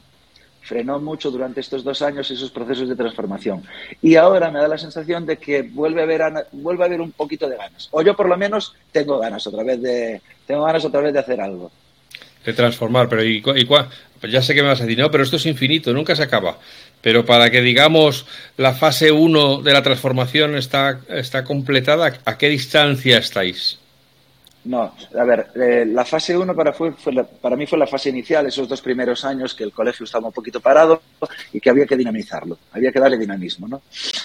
[0.64, 3.62] frenó mucho durante estos dos años esos procesos de transformación.
[4.02, 7.12] Y ahora me da la sensación de que vuelve a haber, vuelve a haber un
[7.12, 7.88] poquito de ganas.
[7.92, 11.20] O yo por lo menos tengo ganas otra vez de, tengo ganas otra vez de
[11.20, 11.70] hacer algo
[12.44, 13.88] de transformar, pero y, y pues
[14.30, 16.58] ya sé que me vas a decir, no, pero esto es infinito, nunca se acaba.
[17.00, 22.48] Pero para que digamos la fase 1 de la transformación está, está completada, ¿a qué
[22.48, 23.78] distancia estáis?
[24.64, 26.94] No, a ver, eh, la fase 1 para, fue,
[27.40, 30.32] para mí fue la fase inicial, esos dos primeros años que el colegio estaba un
[30.32, 31.02] poquito parado
[31.52, 33.68] y que había que dinamizarlo, había que darle dinamismo.
[33.68, 33.82] ¿no?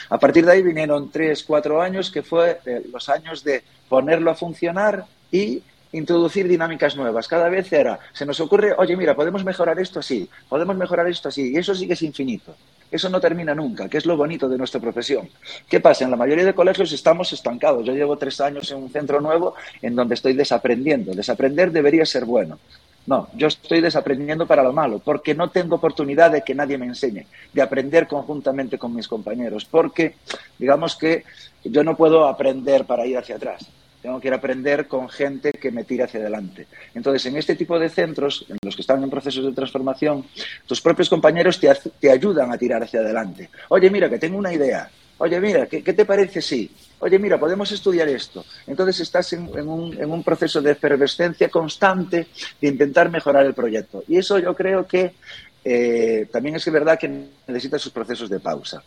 [0.09, 4.31] A partir de ahí vinieron tres, cuatro años que fue eh, los años de ponerlo
[4.31, 5.61] a funcionar y
[5.91, 7.27] introducir dinámicas nuevas.
[7.27, 11.27] Cada vez era, se nos ocurre, oye, mira, podemos mejorar esto así, podemos mejorar esto
[11.27, 12.55] así, y eso sí que es infinito.
[12.91, 15.29] Eso no termina nunca, que es lo bonito de nuestra profesión.
[15.67, 16.05] ¿Qué pasa?
[16.05, 17.85] En la mayoría de colegios estamos estancados.
[17.85, 21.13] Yo llevo tres años en un centro nuevo en donde estoy desaprendiendo.
[21.13, 22.57] Desaprender debería ser bueno.
[23.05, 26.85] No, yo estoy desaprendiendo para lo malo, porque no tengo oportunidad de que nadie me
[26.85, 30.15] enseñe, de aprender conjuntamente con mis compañeros, porque
[30.59, 31.23] digamos que
[31.63, 33.67] yo no puedo aprender para ir hacia atrás
[34.01, 36.67] tengo que ir a aprender con gente que me tire hacia adelante.
[36.93, 40.25] Entonces, en este tipo de centros, en los que están en procesos de transformación,
[40.65, 43.49] tus propios compañeros te, ayudan a tirar hacia adelante.
[43.69, 44.89] Oye, mira, que tengo una idea.
[45.17, 46.71] Oye, mira, ¿qué, te parece si?
[46.99, 48.45] Oye, mira, podemos estudiar esto.
[48.65, 52.27] Entonces estás en, un, proceso de efervescencia constante
[52.61, 54.03] de intentar mejorar el proyecto.
[54.07, 55.13] Y eso yo creo que
[55.63, 58.81] eh, también es verdad que necesita sus procesos de pausa.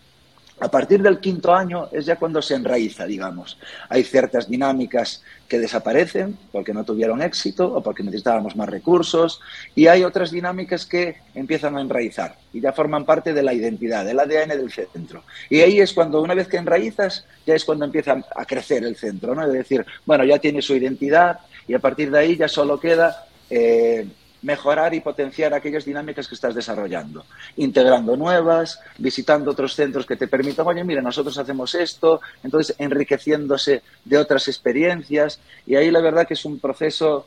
[0.63, 3.59] A partir del quinto año es ya cuando se enraiza, digamos.
[3.89, 9.41] Hay ciertas dinámicas que desaparecen porque no tuvieron éxito o porque necesitábamos más recursos
[9.75, 14.05] y hay otras dinámicas que empiezan a enraizar y ya forman parte de la identidad,
[14.05, 15.25] del ADN del centro.
[15.51, 18.95] Y ahí es cuando, una vez que enraizas, ya es cuando empieza a crecer el
[18.95, 19.45] centro, ¿no?
[19.45, 23.27] Es decir, bueno, ya tiene su identidad y a partir de ahí ya solo queda
[23.51, 24.07] eh,
[24.43, 27.25] mejorar y potenciar aquellas dinámicas que estás desarrollando,
[27.57, 33.83] integrando nuevas, visitando otros centros que te permitan, oye, mira, nosotros hacemos esto, entonces enriqueciéndose
[34.05, 37.27] de otras experiencias y ahí la verdad que es un proceso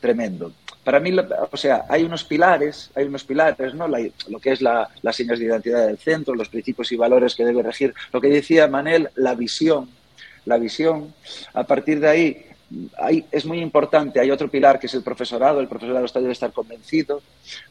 [0.00, 0.52] tremendo.
[0.84, 1.16] Para mí,
[1.50, 3.88] o sea, hay unos pilares, hay unos pilares, ¿no?
[3.88, 7.44] lo que es la, las señas de identidad del centro, los principios y valores que
[7.44, 9.88] debe regir, lo que decía Manel, la visión,
[10.44, 11.12] la visión.
[11.54, 12.46] A partir de ahí,
[13.30, 16.52] es muy importante, hay otro pilar que es el profesorado, el profesorado está debe estar
[16.52, 17.22] convencido,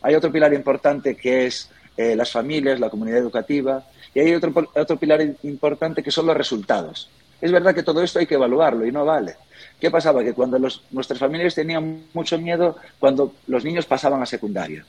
[0.01, 3.83] hay otro pilar importante que es eh, las familias, la comunidad educativa,
[4.13, 7.09] y hay otro, otro pilar importante que son los resultados.
[7.41, 9.35] Es verdad que todo esto hay que evaluarlo y no vale.
[9.79, 10.23] ¿Qué pasaba?
[10.23, 10.57] Que cuando
[10.91, 14.85] nuestras familias tenían mucho miedo cuando los niños pasaban a secundaria.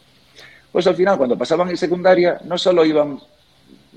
[0.71, 3.19] Pues al final, cuando pasaban a secundaria, no solo iban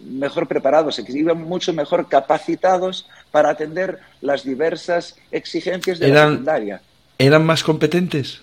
[0.04, 6.82] mejor preparados, iban mucho mejor capacitados para atender las diversas exigencias de la secundaria.
[7.18, 8.42] ¿Eran más competentes?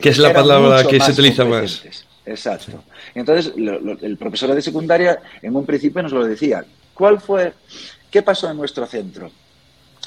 [0.00, 1.82] Que es la palabra que se utiliza más.
[2.26, 2.82] Exacto.
[3.14, 6.64] Entonces, el profesor de secundaria en un principio nos lo decía.
[6.94, 7.52] ¿Cuál fue,
[8.10, 9.30] qué pasó en nuestro centro?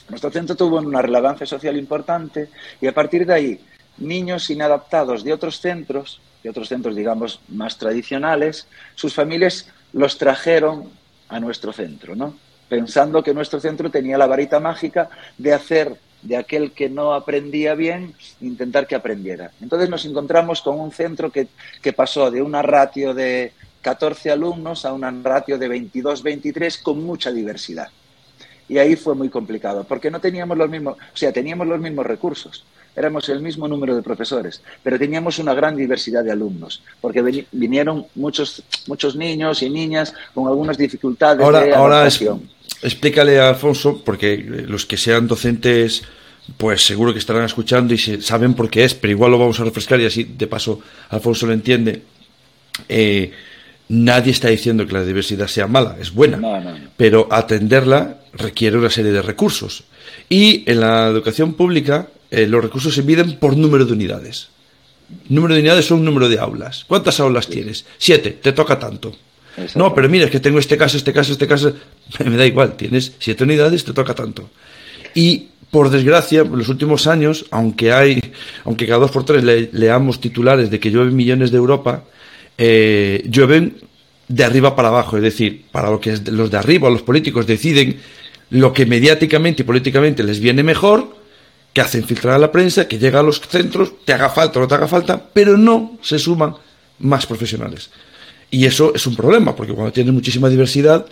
[0.10, 3.60] Nuestro centro tuvo una relevancia social importante y a partir de ahí,
[3.98, 10.90] niños inadaptados de otros centros, de otros centros, digamos, más tradicionales, sus familias los trajeron
[11.28, 12.36] a nuestro centro, ¿no?
[12.70, 17.76] Pensando que nuestro centro tenía la varita mágica de hacer de aquel que no aprendía
[17.76, 19.52] bien, intentar que aprendiera.
[19.62, 21.48] Entonces nos encontramos con un centro que,
[21.82, 27.04] que pasó de una ratio de 14 alumnos a una ratio de 22, 23 con
[27.04, 27.88] mucha diversidad.
[28.70, 32.06] Y ahí fue muy complicado, porque no teníamos los mismos, o sea, teníamos los mismos
[32.06, 32.66] recursos,
[32.98, 38.08] éramos el mismo número de profesores, pero teníamos una gran diversidad de alumnos, porque vinieron
[38.16, 42.10] muchos, muchos niños y niñas con algunas dificultades ahora, de ahora
[42.82, 46.04] explícale a Alfonso, porque los que sean docentes,
[46.58, 49.64] pues seguro que estarán escuchando y saben por qué es, pero igual lo vamos a
[49.64, 52.02] refrescar y así de paso Alfonso lo entiende.
[52.88, 53.32] Eh,
[53.90, 59.12] nadie está diciendo que la diversidad sea mala, es buena, pero atenderla requiere una serie
[59.12, 59.84] de recursos.
[60.30, 64.50] Y en la educación pública eh, los recursos se miden por número de unidades.
[65.30, 66.84] Número de unidades son un número de aulas.
[66.86, 67.86] ¿Cuántas aulas tienes?
[67.98, 69.16] Siete, te toca tanto.
[69.76, 71.74] No, pero mira, es que tengo este caso, este caso, este caso.
[72.26, 74.50] Me da igual, tienes siete unidades, te toca tanto.
[75.16, 78.22] Y por desgracia, en los últimos años, aunque hay,
[78.64, 79.44] aunque cada dos por tres
[79.74, 82.04] leamos titulares de que llueven millones de Europa,
[82.58, 83.78] eh, llueven
[84.28, 87.48] de arriba para abajo, es decir, para lo que es los de arriba, los políticos
[87.48, 88.00] deciden
[88.50, 91.16] lo que mediáticamente y políticamente les viene mejor,
[91.74, 94.62] que hacen filtrar a la prensa, que llega a los centros, te haga falta o
[94.64, 96.56] no te haga falta, pero no se suman
[97.00, 97.90] más profesionales.
[98.50, 101.06] Y eso es un problema, porque cuando tienes muchísima diversidad,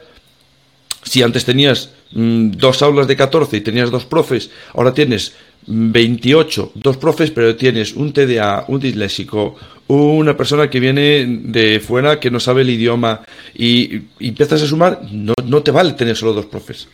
[1.04, 5.34] si antes tenías mm, dos aulas de 14 y tenías dos profes, ahora tienes
[5.68, 9.56] 28, dos profes, pero tienes un TDA, un disléxico,
[9.88, 13.22] una persona que viene de fuera que no sabe el idioma
[13.54, 16.88] y, empiezas a sumar, no, no, te vale tener solo dos profes.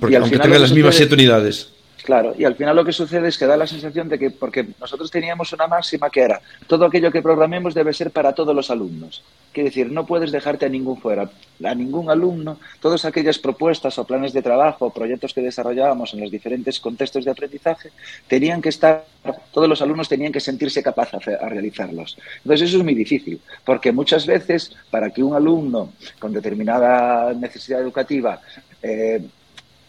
[0.00, 1.70] porque aunque tengan las mismas siete unidades.
[2.02, 4.66] Claro, y al final lo que sucede es que da la sensación de que, porque
[4.80, 8.70] nosotros teníamos una máxima que era, todo aquello que programemos debe ser para todos los
[8.70, 9.22] alumnos.
[9.52, 11.30] Quiere decir, no puedes dejarte a ningún fuera,
[11.62, 16.20] a ningún alumno, todas aquellas propuestas o planes de trabajo o proyectos que desarrollábamos en
[16.20, 17.90] los diferentes contextos de aprendizaje,
[18.26, 19.04] tenían que estar,
[19.52, 22.16] todos los alumnos tenían que sentirse capaces a realizarlos.
[22.38, 27.80] Entonces eso es muy difícil, porque muchas veces para que un alumno con determinada necesidad
[27.80, 28.40] educativa
[28.82, 29.20] eh,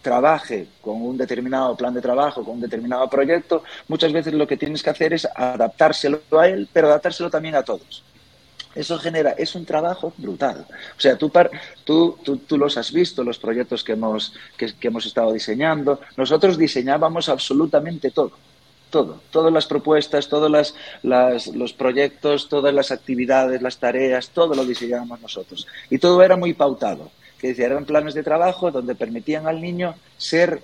[0.01, 4.57] trabaje con un determinado plan de trabajo, con un determinado proyecto, muchas veces lo que
[4.57, 8.03] tienes que hacer es adaptárselo a él, pero adaptárselo también a todos.
[8.73, 10.65] Eso genera, es un trabajo brutal.
[10.97, 11.29] O sea, tú,
[11.83, 15.99] tú, tú, los has visto, los proyectos que hemos, que, hemos estado diseñando.
[16.15, 18.31] Nosotros diseñábamos absolutamente todo
[18.89, 20.75] todo, todas las propuestas, todos las,
[21.55, 25.65] los proyectos, todas las actividades, las tareas, todo lo diseñábamos nosotros.
[25.89, 27.09] Y todo era muy pautado
[27.41, 30.61] que eran planes de trabajo donde permitían al niño ser,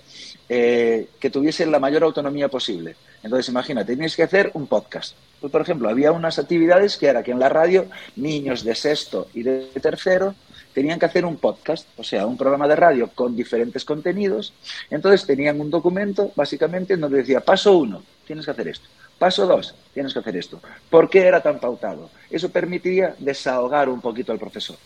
[0.48, 2.94] eh, que tuviese la mayor autonomía posible.
[3.24, 5.16] Entonces, imagínate, tenías que hacer un podcast.
[5.40, 9.26] Pues, por ejemplo, había unas actividades que era que en la radio niños de sexto
[9.34, 10.36] y de tercero
[10.72, 14.52] tenían que hacer un podcast, o sea, un programa de radio con diferentes contenidos.
[14.88, 18.86] Entonces tenían un documento, básicamente, en donde decía, paso uno, tienes que hacer esto.
[19.18, 20.60] Paso dos, tienes que hacer esto.
[20.88, 22.08] ¿Por qué era tan pautado?
[22.30, 24.76] Eso permitía desahogar un poquito al profesor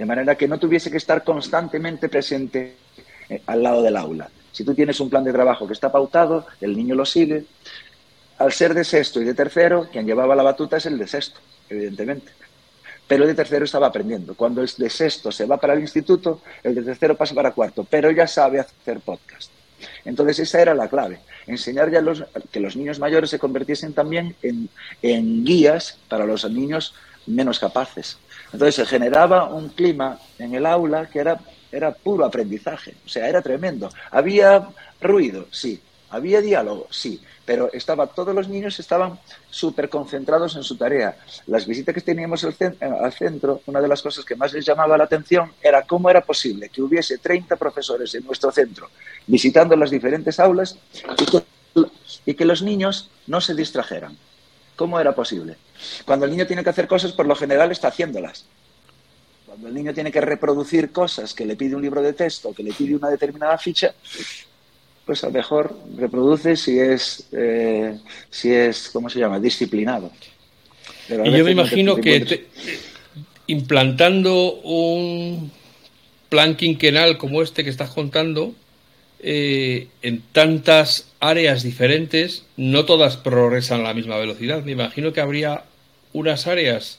[0.00, 2.74] de manera que no tuviese que estar constantemente presente
[3.28, 4.30] eh, al lado del aula.
[4.50, 7.44] Si tú tienes un plan de trabajo que está pautado, el niño lo sigue.
[8.38, 11.40] Al ser de sexto y de tercero, quien llevaba la batuta es el de sexto,
[11.68, 12.32] evidentemente.
[13.06, 14.34] Pero el de tercero estaba aprendiendo.
[14.34, 17.84] Cuando el de sexto se va para el instituto, el de tercero pasa para cuarto,
[17.84, 19.50] pero ya sabe hacer podcast.
[20.06, 24.34] Entonces esa era la clave, enseñar ya los, que los niños mayores se convirtiesen también
[24.40, 24.70] en,
[25.02, 26.94] en guías para los niños
[27.26, 28.16] menos capaces.
[28.52, 31.40] Entonces se generaba un clima en el aula que era,
[31.70, 33.90] era puro aprendizaje, o sea, era tremendo.
[34.10, 34.68] Había
[35.00, 35.80] ruido, sí,
[36.10, 41.16] había diálogo, sí, pero estaba, todos los niños estaban súper concentrados en su tarea.
[41.46, 42.54] Las visitas que teníamos al,
[43.12, 46.68] centro, una de las cosas que más les llamaba la atención era cómo era posible
[46.68, 48.88] que hubiese 30 profesores en nuestro centro
[49.26, 50.76] visitando las diferentes aulas
[52.26, 54.16] y que los niños no se distrajeran.
[54.76, 55.56] ¿Cómo era posible?
[56.04, 58.46] Cuando el niño tiene que hacer cosas, por lo general está haciéndolas.
[59.46, 62.62] Cuando el niño tiene que reproducir cosas que le pide un libro de texto, que
[62.62, 63.94] le pide una determinada ficha,
[65.04, 67.98] pues a lo mejor reproduce si es, eh,
[68.30, 70.12] si es ¿cómo se llama?, disciplinado.
[71.08, 72.46] y yo me imagino que
[73.48, 75.50] implantando un
[76.28, 78.54] plan quinquenal como este que estás contando,
[79.22, 84.62] eh, en tantas áreas diferentes, no todas progresan a la misma velocidad.
[84.62, 85.64] Me imagino que habría
[86.12, 86.98] unas áreas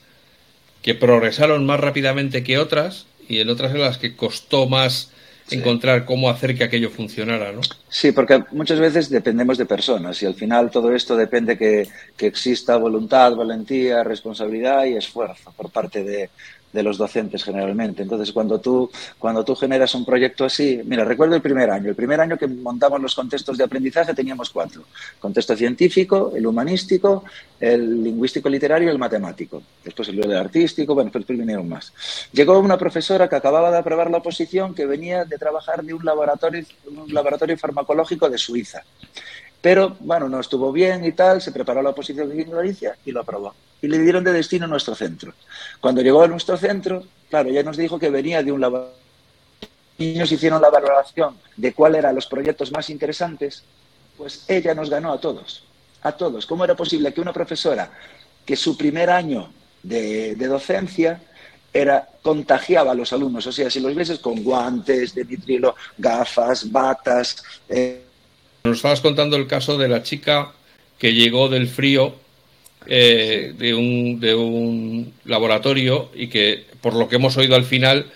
[0.82, 5.12] que progresaron más rápidamente que otras y en otras en las que costó más
[5.50, 7.62] encontrar cómo hacer que aquello funcionara, ¿no?
[7.90, 12.28] Sí, porque muchas veces dependemos de personas y al final todo esto depende que, que
[12.28, 16.30] exista voluntad, valentía, responsabilidad y esfuerzo por parte de,
[16.72, 18.04] de los docentes generalmente.
[18.04, 21.90] Entonces, cuando tú, cuando tú generas un proyecto así, mira, recuerdo el primer año.
[21.90, 24.84] El primer año que montamos los contextos de aprendizaje teníamos cuatro.
[25.20, 27.24] Contexto científico, el humanístico,
[27.60, 29.62] el lingüístico literario y el matemático.
[29.84, 31.94] Después el artístico, bueno, después vinieron más.
[32.32, 36.04] Llegó una profesora que acababa de aprobar la oposición que venía de trabajar de un
[36.04, 38.84] laboratorio, un laboratorio farmacológico de Suiza.
[39.62, 43.22] Pero, bueno, no estuvo bien y tal, se preparó la oposición de Galicia y lo
[43.22, 43.54] aprobó.
[43.82, 45.34] Y le dieron de destino nuestro centro.
[45.80, 49.02] Cuando llegó a nuestro centro, claro, ya nos dijo que venía de un laboratorio.
[49.98, 53.64] Niños hicieron la valoración de cuáles eran los proyectos más interesantes,
[54.18, 55.64] pues ella nos ganó a todos.
[56.04, 56.46] A todos.
[56.46, 57.92] ¿Cómo era posible que una profesora
[58.46, 59.52] que su primer año
[59.84, 61.22] de, docencia
[61.74, 63.48] era contagiaba a los alumnos.
[63.48, 67.44] O sea, si los ves con guantes de nitrilo, gafas, batas.
[67.70, 68.04] Eh,
[68.64, 70.52] nos estabas contando el caso de la chica
[70.98, 72.16] que llegó del frío
[72.86, 78.08] eh, de, un, de un laboratorio y que, por lo que hemos oído al final,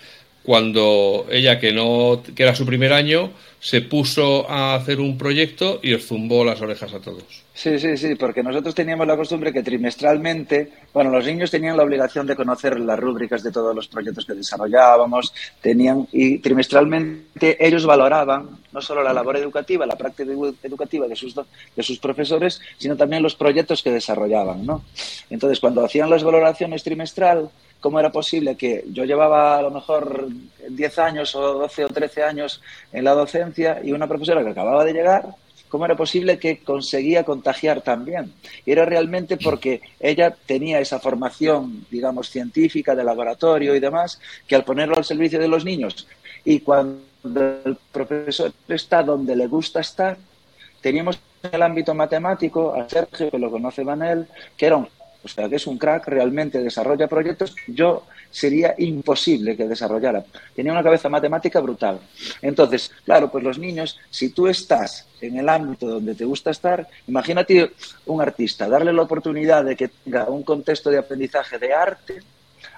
[0.42, 3.32] cuando ella, que no que era su primer año,
[3.66, 7.24] se puso a hacer un proyecto y os zumbó las orejas a todos.
[7.52, 11.82] Sí, sí, sí, porque nosotros teníamos la costumbre que trimestralmente, bueno, los niños tenían la
[11.82, 17.84] obligación de conocer las rúbricas de todos los proyectos que desarrollábamos, tenían y trimestralmente ellos
[17.84, 20.30] valoraban no solo la labor educativa, la práctica
[20.62, 24.84] educativa de sus de sus profesores, sino también los proyectos que desarrollaban, ¿no?
[25.28, 27.50] Entonces, cuando hacían las valoraciones trimestral,
[27.80, 30.28] cómo era posible que yo llevaba a lo mejor
[30.68, 32.62] 10 años o 12 o 13 años
[32.92, 35.26] en la docencia y una profesora que acababa de llegar,
[35.68, 38.32] cómo era posible que conseguía contagiar también.
[38.64, 44.54] Y era realmente porque ella tenía esa formación, digamos, científica, de laboratorio y demás, que
[44.54, 46.06] al ponerlo al servicio de los niños
[46.46, 47.02] y cuando
[47.64, 50.16] el profesor está donde le gusta estar,
[50.80, 54.88] teníamos en el ámbito matemático a Sergio, que lo conoce Manel, que era un
[55.32, 60.24] o sea, que es un crack, realmente desarrolla proyectos, yo sería imposible que desarrollara.
[60.54, 61.98] Tenía una cabeza matemática brutal.
[62.42, 66.86] Entonces, claro, pues los niños, si tú estás en el ámbito donde te gusta estar,
[67.06, 67.72] imagínate
[68.06, 72.20] un artista, darle la oportunidad de que tenga un contexto de aprendizaje de arte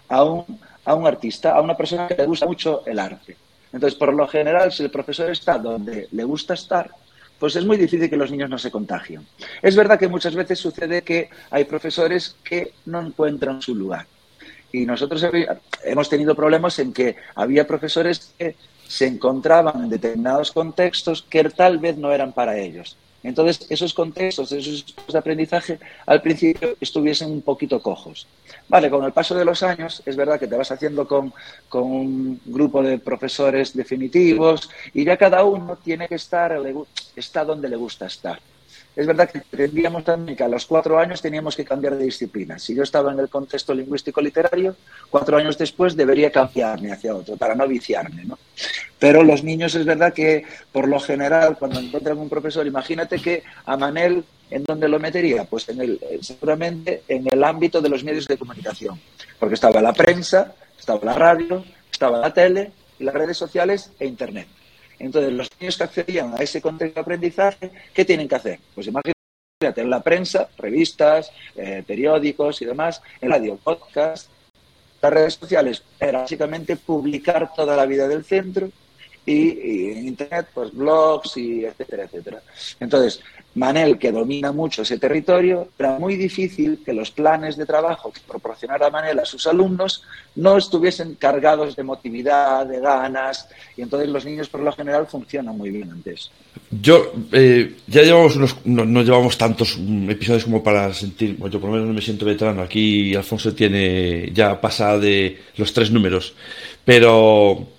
[0.09, 0.45] a un,
[0.85, 3.37] a un artista, a una persona que le gusta mucho el arte.
[3.73, 6.91] Entonces, por lo general, si el profesor está donde le gusta estar,
[7.39, 9.27] pues es muy difícil que los niños no se contagien.
[9.63, 14.07] Es verdad que muchas veces sucede que hay profesores que no encuentran su lugar.
[14.73, 15.25] Y nosotros
[15.85, 18.55] hemos tenido problemas en que había profesores que
[18.87, 22.97] se encontraban en determinados contextos que tal vez no eran para ellos.
[23.23, 28.27] Entonces, esos contextos, esos de aprendizaje, al principio estuviesen un poquito cojos.
[28.69, 31.33] Vale, con el paso de los años, es verdad que te vas haciendo con,
[31.73, 36.61] un grupo de profesores definitivos y ya cada uno tiene que estar,
[37.17, 38.39] está donde le gusta estar.
[38.97, 42.59] Es verdad que tendríamos también que a los cuatro años teníamos que cambiar de disciplina.
[42.59, 44.75] Si yo estaba en el contexto lingüístico literario,
[45.09, 48.39] cuatro años después debería cambiarme hacia otro para no viciarme, ¿no?
[48.99, 53.45] Pero los niños es verdad que por lo general cuando encuentran un profesor, imagínate que
[53.67, 55.45] a Manel ¿En dónde lo metería?
[55.45, 58.99] Pues en el, seguramente en el ámbito de los medios de comunicación,
[59.39, 64.49] porque estaba la prensa, estaba la radio, estaba la tele, las redes sociales e Internet.
[64.99, 68.59] Entonces, los niños que accedían a ese contexto de aprendizaje, ¿qué tienen que hacer?
[68.75, 69.19] Pues imagínate
[69.61, 74.31] en la prensa, revistas, eh, periódicos y demás, en radio, podcast,
[75.01, 78.71] las redes sociales, era básicamente publicar toda la vida del centro
[79.29, 82.43] y, en Internet, pues blogs y etcétera, etcétera.
[82.81, 83.21] Entonces,
[83.55, 88.21] Manel, que domina mucho ese territorio, era muy difícil que los planes de trabajo que
[88.27, 90.05] proporcionara Manel a sus alumnos
[90.37, 95.57] no estuviesen cargados de motividad, de ganas, y entonces los niños por lo general funcionan
[95.57, 96.31] muy bien antes.
[96.71, 101.73] Yo, eh, ya llevamos unos, no, llevamos tantos episodios como para sentir, yo por lo
[101.73, 106.35] menos no me siento veterano, aquí Alfonso tiene, ya pasa de los tres números,
[106.85, 107.78] pero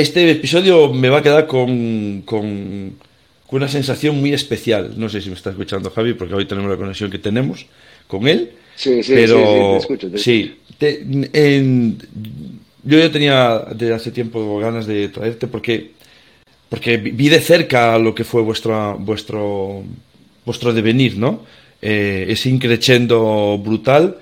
[0.00, 2.96] este episodio me va a quedar con, con,
[3.50, 4.94] una sensación muy especial.
[4.96, 7.66] No sé si me está escuchando Javi, porque hoy tenemos la conexión que tenemos
[8.06, 8.52] con él.
[8.76, 10.18] Sí, sí, pero, sí, te escucho.
[10.18, 10.54] sí,
[12.84, 15.90] yo ya tenía desde hace tiempo ganas de traerte porque,
[16.68, 19.82] porque vi de cerca lo que fue vuestro, vuestro,
[20.44, 21.44] vuestro devenir, ¿no?
[21.82, 24.18] Eh, ese increchendo brutal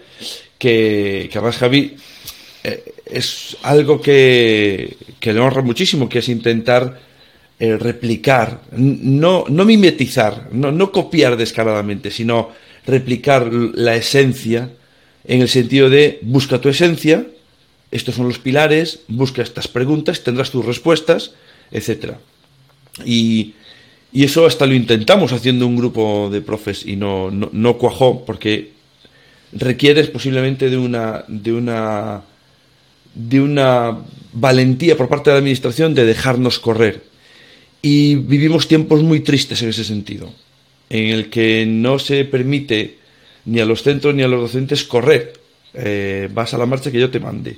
[0.59, 1.97] que, que además Javi
[2.65, 7.01] eh, es algo que, que, le honra muchísimo, que es intentar
[7.59, 12.51] eh, replicar, no, no mimetizar, no, no copiar descaradamente, sino
[12.85, 14.71] replicar la esencia
[15.25, 17.27] en el sentido de busca tu esencia,
[17.91, 21.33] estos son los pilares, busca estas preguntas, tendrás tus respuestas,
[21.71, 22.15] etc.
[23.05, 23.55] Y,
[24.13, 28.25] y eso hasta lo intentamos haciendo un grupo de profes y no, no, no cuajó
[28.25, 28.73] porque
[29.53, 32.23] requieres posiblemente de una, de una
[33.17, 33.99] de una
[34.33, 37.03] valentía por parte de la Administración de dejarnos correr.
[37.81, 40.31] Y vivimos tiempos muy tristes en ese sentido,
[40.91, 42.99] en el que no se permite
[43.47, 45.33] ni a los centros ni a los docentes correr.
[45.73, 47.57] Eh, vas a la marcha que yo te mande.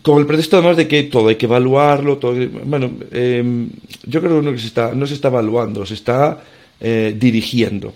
[0.00, 3.68] Con el pretexto además de que todo hay que evaluarlo, todo, bueno, em,
[4.06, 6.42] yo creo que no se está, no se está evaluando, se está
[6.80, 7.92] eh, dirigiendo.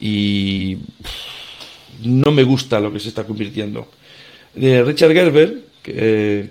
[0.00, 0.78] Y
[2.02, 3.88] no me gusta lo que se está convirtiendo.
[4.54, 5.67] de Richard Gerber,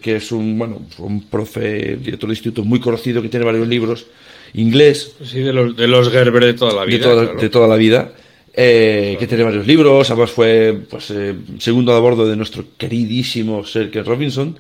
[0.02, 4.08] que, es un, bueno, un profe, director de instituto muy conocido que tiene varios libros,
[4.54, 5.14] inglés.
[5.24, 7.34] Sí, de los, de los Gerber de toda la vida.
[7.36, 8.12] De toda, la vida.
[8.54, 13.66] Eh, que tiene varios libros, además fue pues, eh, segundo a bordo de nuestro queridísimo
[13.66, 14.58] Sir Ken Robinson.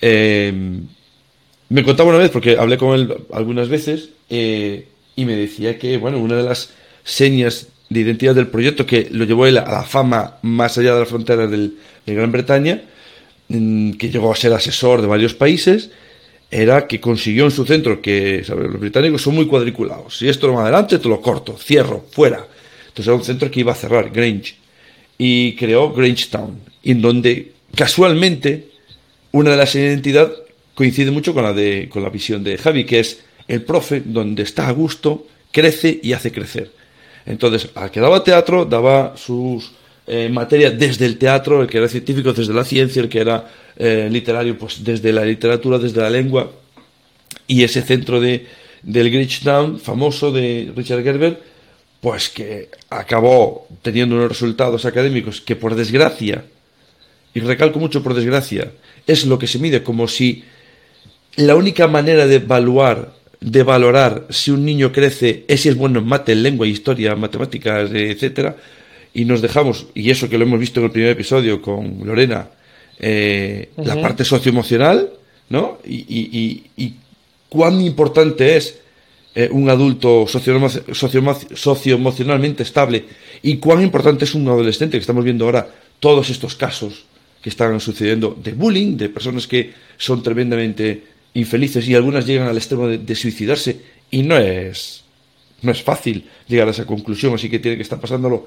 [0.00, 0.52] Eh,
[1.68, 6.18] me contaba una vez, porque hablé con él algunas veces, y me decía que bueno,
[6.18, 6.72] una de las
[7.04, 11.00] señas de identidad del proyecto que lo llevó él a la fama más allá de
[11.00, 12.82] las fronteras del, de Gran Bretaña
[13.50, 15.90] que llegó a ser asesor de varios países,
[16.50, 20.54] era que consiguió en su centro, que los británicos son muy cuadriculados, si esto no
[20.54, 22.46] va adelante, te lo corto, cierro, fuera.
[22.88, 24.54] Entonces era un centro que iba a cerrar, Grange,
[25.18, 28.68] y creó Grangetown, en donde casualmente
[29.32, 30.38] una de las identidades
[30.74, 34.42] coincide mucho con la, de, con la visión de Javi, que es el profe donde
[34.42, 36.70] está a gusto, crece y hace crecer.
[37.26, 39.72] Entonces, al que daba teatro, daba sus
[40.12, 43.48] eh, materias desde el teatro, el que era científico desde la ciencia, el que era
[43.76, 46.50] eh, literario, pues desde la literatura, desde la lengua.
[47.46, 48.44] Y ese centro de,
[48.82, 51.40] del Grinchtown, famoso de Richard Gerber,
[52.00, 56.44] pues que acabó teniendo unos resultados académicos que por desgracia,
[57.32, 58.72] y recalco mucho por desgracia,
[59.06, 60.42] es lo que se mide como si
[61.36, 66.00] la única manera de evaluar de valorar si un niño crece es si es bueno
[66.00, 68.56] en mate, en lengua, historia, matemáticas, etcétera,
[69.12, 72.48] y nos dejamos, y eso que lo hemos visto en el primer episodio con Lorena,
[72.98, 75.10] eh, la parte socioemocional,
[75.48, 75.78] ¿no?
[75.84, 76.94] Y, y,
[77.48, 78.78] cuán importante es
[79.34, 83.04] eh, un adulto socioemocionalmente estable
[83.42, 87.06] y cuán importante es un adolescente, que estamos viendo ahora todos estos casos
[87.42, 91.02] que están sucediendo de bullying, de personas que son tremendamente
[91.34, 93.80] infelices y algunas llegan al extremo de, suicidarse
[94.10, 95.04] y no es,
[95.62, 98.46] no es fácil llegar a esa conclusión, así que tiene que estar pasándolo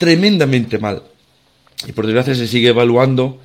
[0.00, 1.04] tremendamente mal.
[1.86, 3.38] Y por desgracia se sigue evaluando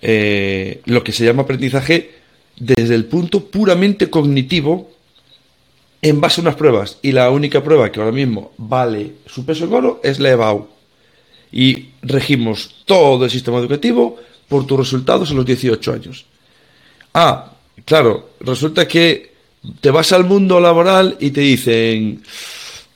[0.00, 2.10] eh, lo que se llama aprendizaje
[2.56, 4.90] desde el punto puramente cognitivo
[6.00, 6.98] en base a unas pruebas.
[7.02, 10.66] Y la única prueba que ahora mismo vale su peso en oro es la EBAU.
[11.52, 14.16] Y regimos todo el sistema educativo
[14.48, 16.24] por tus resultados a los 18 años.
[17.14, 17.52] Ah,
[17.84, 19.32] Claro, resulta que
[19.80, 22.22] te vas al mundo laboral y te dicen,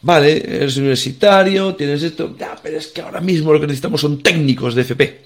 [0.02, 4.22] vale, eres universitario, tienes esto, ya, pero es que ahora mismo lo que necesitamos son
[4.22, 5.20] técnicos de FP.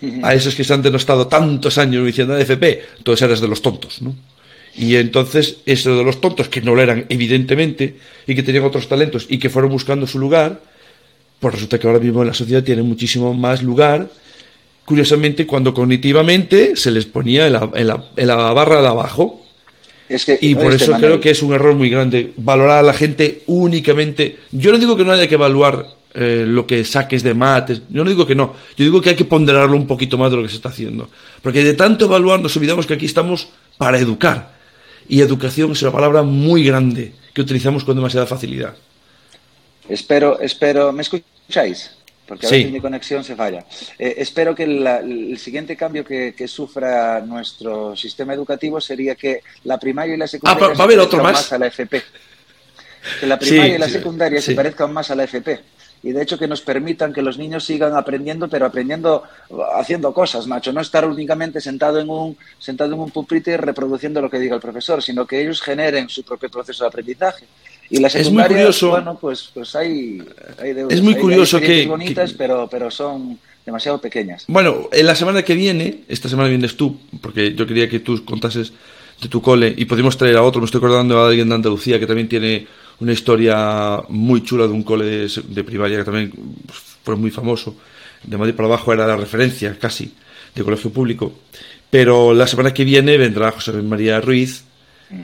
[0.22, 3.62] A esos que se han denostado tantos años diciendo de FP, entonces eres de los
[3.62, 4.14] tontos, ¿no?
[4.76, 7.96] Y entonces, eso de los tontos, que no lo eran evidentemente,
[8.26, 10.60] y que tenían otros talentos y que fueron buscando su lugar,
[11.40, 14.08] pues resulta que ahora mismo en la sociedad tienen muchísimo más lugar
[14.88, 19.44] curiosamente, cuando cognitivamente se les ponía en la, barra de abajo.
[20.40, 24.38] Y por eso creo que es un error muy grande valorar a la gente únicamente.
[24.52, 28.02] Yo no digo que no haya que evaluar eh, lo que saques de mates, yo
[28.02, 30.42] no digo que no, yo digo que hay que ponderarlo un poquito más de lo
[30.42, 31.10] que se está haciendo.
[31.42, 34.56] Porque de tanto evaluar nos olvidamos que aquí estamos para educar.
[35.08, 38.74] Y educación es una palabra muy grande que utilizamos con demasiada facilidad.
[39.88, 41.97] Espero, espero, ¿me escucháis?
[42.28, 43.64] Porque a veces mi conexión se falla.
[43.98, 50.14] Eh, espero que el siguiente cambio que, sufra nuestro sistema educativo sería que la primaria
[50.14, 51.52] y la secundaria ah, se parezcan más?
[51.52, 52.02] a la FP.
[53.20, 55.60] Que la primaria y la secundaria se parezcan más a la FP.
[56.02, 59.24] Y de hecho que nos permitan que los niños sigan aprendiendo, pero aprendiendo
[59.74, 60.72] haciendo cosas, macho.
[60.72, 64.60] No estar únicamente sentado en un, sentado en un pupitre reproduciendo lo que diga el
[64.60, 67.46] profesor, sino que ellos generen su propio proceso de aprendizaje.
[67.90, 70.22] Y la es muy curioso, bueno, pues, pues hay,
[70.58, 71.86] hay Es muy curioso que...
[71.86, 74.44] bonitas, pero, pero son demasiado pequeñas.
[74.48, 78.24] Bueno, en la semana que viene, esta semana vienes tú, porque yo quería que tú
[78.24, 78.72] contases
[79.20, 81.98] de tu cole y podemos traer a otro, me estoy acordando a alguien de Andalucía
[81.98, 82.66] que también tiene
[83.00, 86.32] una historia muy chula de un cole de, primaria que también
[86.66, 87.76] pues, fue muy famoso.
[88.24, 90.12] De Madrid para abajo era la referencia casi
[90.54, 91.32] de colegio público.
[91.90, 94.64] Pero la semana que viene vendrá José María Ruiz,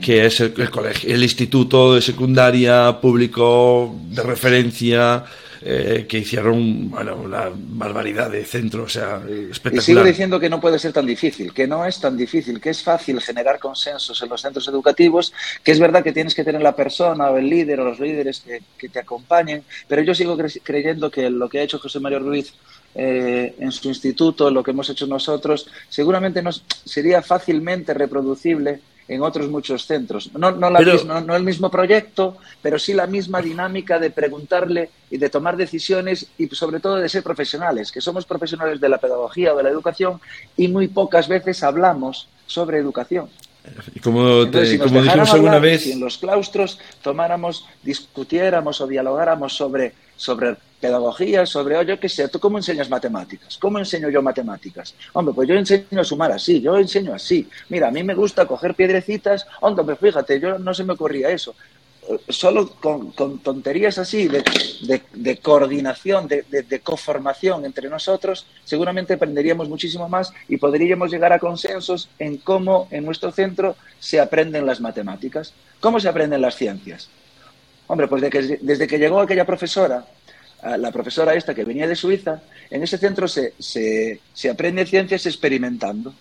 [0.01, 5.25] que es el, colegio, el instituto de secundaria público de referencia
[5.67, 9.77] eh, que hicieron bueno, una barbaridad de centro, o sea, espectacular.
[9.77, 12.69] Y sigo diciendo que no puede ser tan difícil, que no es tan difícil, que
[12.69, 15.33] es fácil generar consensos en los centros educativos,
[15.63, 18.43] que es verdad que tienes que tener la persona o el líder o los líderes
[18.77, 22.53] que, te acompañen, pero yo sigo creyendo que lo que ha hecho José María Ruiz
[22.93, 29.21] eh, en su instituto, lo que hemos hecho nosotros, seguramente nos, sería fácilmente reproducible en
[29.21, 30.31] otros muchos centros.
[30.33, 35.29] No, no, no, el mismo proyecto, pero sí la misma dinámica de preguntarle y de
[35.29, 39.57] tomar decisiones y sobre todo de ser profesionales, que somos profesionales de la pedagogía o
[39.57, 40.19] de la educación
[40.57, 43.29] y muy pocas veces hablamos sobre educación.
[43.93, 45.83] Y como, dijimos alguna vez...
[45.83, 52.27] Si en los claustros tomáramos, discutiéramos o dialogáramos sobre, sobre pedagogía, sobre, oye, qué sé,
[52.27, 53.57] ¿tú cómo enseñas matemáticas?
[53.57, 54.93] ¿Cómo enseño yo matemáticas?
[55.13, 57.47] Hombre, pues yo enseño a sumar así, yo enseño así.
[57.69, 61.29] Mira, a mí me gusta coger piedrecitas, hombre, pues fíjate, yo no se me ocurría
[61.29, 61.55] eso
[62.29, 70.31] solo con, tonterías así de, coordinación, de, de, coformación entre nosotros, seguramente aprenderíamos muchísimo más
[70.47, 75.99] y podríamos llegar a consensos en cómo en nuestro centro se aprenden las matemáticas, cómo
[75.99, 77.09] se aprenden las ciencias.
[77.87, 78.21] Hombre, pues
[78.61, 80.05] desde que llegó aquella profesora
[80.63, 85.25] la profesora esta que venía de Suiza, en ese centro se, se, se aprende ciencias
[85.25, 86.13] experimentando.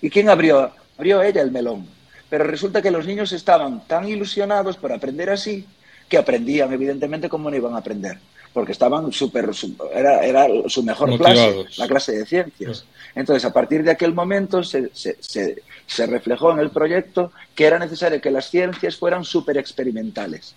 [0.00, 0.70] ¿Y quién abrió?
[0.96, 1.86] Abrió ella el melón.
[2.30, 5.66] Pero resulta que los niños estaban tan ilusionados por aprender así
[6.08, 8.18] que aprendían, evidentemente, como no iban a aprender.
[8.52, 9.50] Porque estaban súper.
[9.92, 12.84] Era, era su mejor clase, la clase de ciencias.
[13.14, 17.66] Entonces, a partir de aquel momento se, se, se, se reflejó en el proyecto que
[17.66, 20.54] era necesario que las ciencias fueran súper experimentales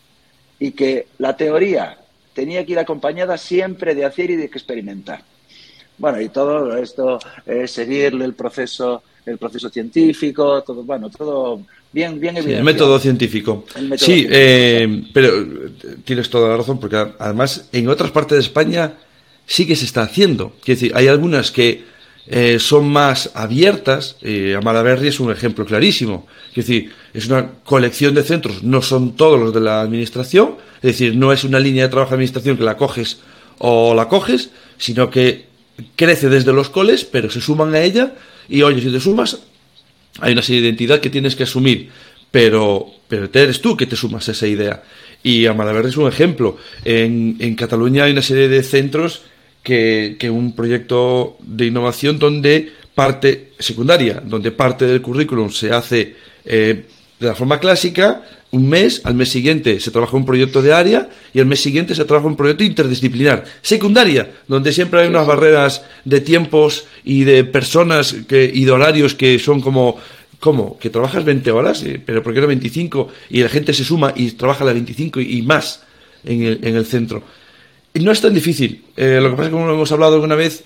[0.59, 1.97] y que la teoría
[2.37, 5.23] tenía que ir acompañada siempre de hacer y de experimentar.
[5.97, 7.17] Bueno, y todo esto
[7.47, 11.61] es seguirle el proceso, el proceso científico, todo, bueno, todo
[11.91, 13.65] bien, bien sí, el método científico.
[13.75, 14.35] El método sí, científico.
[14.37, 15.29] Eh, pero
[16.05, 18.93] tienes toda la razón, porque además en otras partes de España
[19.47, 20.53] sí que se está haciendo.
[20.63, 21.85] Quiero decir, hay algunas que
[22.27, 24.17] eh, son más abiertas.
[24.21, 26.27] Eh, Amalaberry es un ejemplo clarísimo.
[26.49, 30.81] Es decir, es una colección de centros, no son todos los de la administración, es
[30.81, 33.19] decir, no es una línea de trabajo de administración que la coges
[33.57, 35.45] o la coges, sino que
[35.95, 38.13] crece desde los coles, pero se suman a ella
[38.49, 39.39] y oye, si te sumas,
[40.19, 41.89] hay una serie de identidad que tienes que asumir,
[42.29, 44.83] pero, pero eres tú que te sumas a esa idea.
[45.23, 46.57] Y Amalaberry es un ejemplo.
[46.85, 49.23] En, en Cataluña hay una serie de centros
[49.63, 56.15] que, que un proyecto de innovación donde parte secundaria, donde parte del currículum se hace
[56.45, 56.85] eh,
[57.19, 61.09] de la forma clásica, un mes, al mes siguiente se trabaja un proyecto de área
[61.33, 63.43] y al mes siguiente se trabaja un proyecto interdisciplinar.
[63.61, 69.15] Secundaria, donde siempre hay unas barreras de tiempos y de personas que, y de horarios
[69.15, 69.97] que son como
[70.39, 70.77] ¿Cómo?
[70.77, 71.83] ¿Que trabajas 20 horas?
[72.05, 73.09] ¿Pero por qué no 25?
[73.31, 75.81] Y la gente se suma y trabaja las 25 y más
[76.23, 77.23] en el, en el centro.
[77.93, 78.83] Y no es tan difícil.
[78.95, 80.63] Eh, lo que pasa es que, como hemos hablado alguna vez,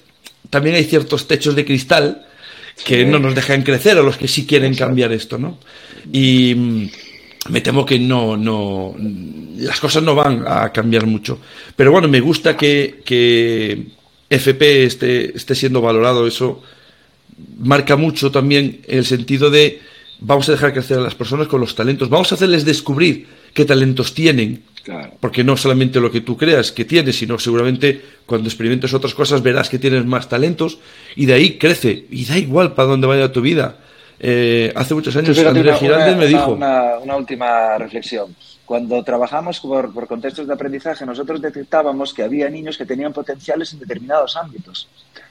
[0.50, 2.26] también hay ciertos techos de cristal
[2.84, 3.06] que sí.
[3.06, 4.90] no nos dejan crecer a los que sí quieren Exacto.
[4.90, 5.58] cambiar esto, ¿no?
[6.12, 6.90] Y mm,
[7.50, 8.96] me temo que no, no,
[9.58, 11.40] las cosas no van a cambiar mucho.
[11.76, 13.88] Pero bueno, me gusta que, que
[14.30, 16.62] FP esté, esté siendo valorado, eso
[17.58, 19.82] marca mucho también el sentido de
[20.20, 23.66] vamos a dejar crecer a las personas con los talentos, vamos a hacerles descubrir qué
[23.66, 25.14] talentos tienen Claro.
[25.20, 29.44] Porque no solamente lo que tú creas que tienes, sino seguramente cuando experimentes otras cosas
[29.44, 30.80] verás que tienes más talentos
[31.16, 32.06] y de ahí crece.
[32.10, 33.78] Y da igual para dónde vaya tu vida.
[34.24, 36.52] Eh, hace muchos años sí, Andrés Giraldes me dijo.
[36.52, 38.36] Una, una, última reflexión.
[38.66, 43.74] Cuando trabajamos por, por contextos de aprendizaje, nosotros detectábamos que había niños que tenían potenciales
[43.74, 44.88] en determinados ámbitos.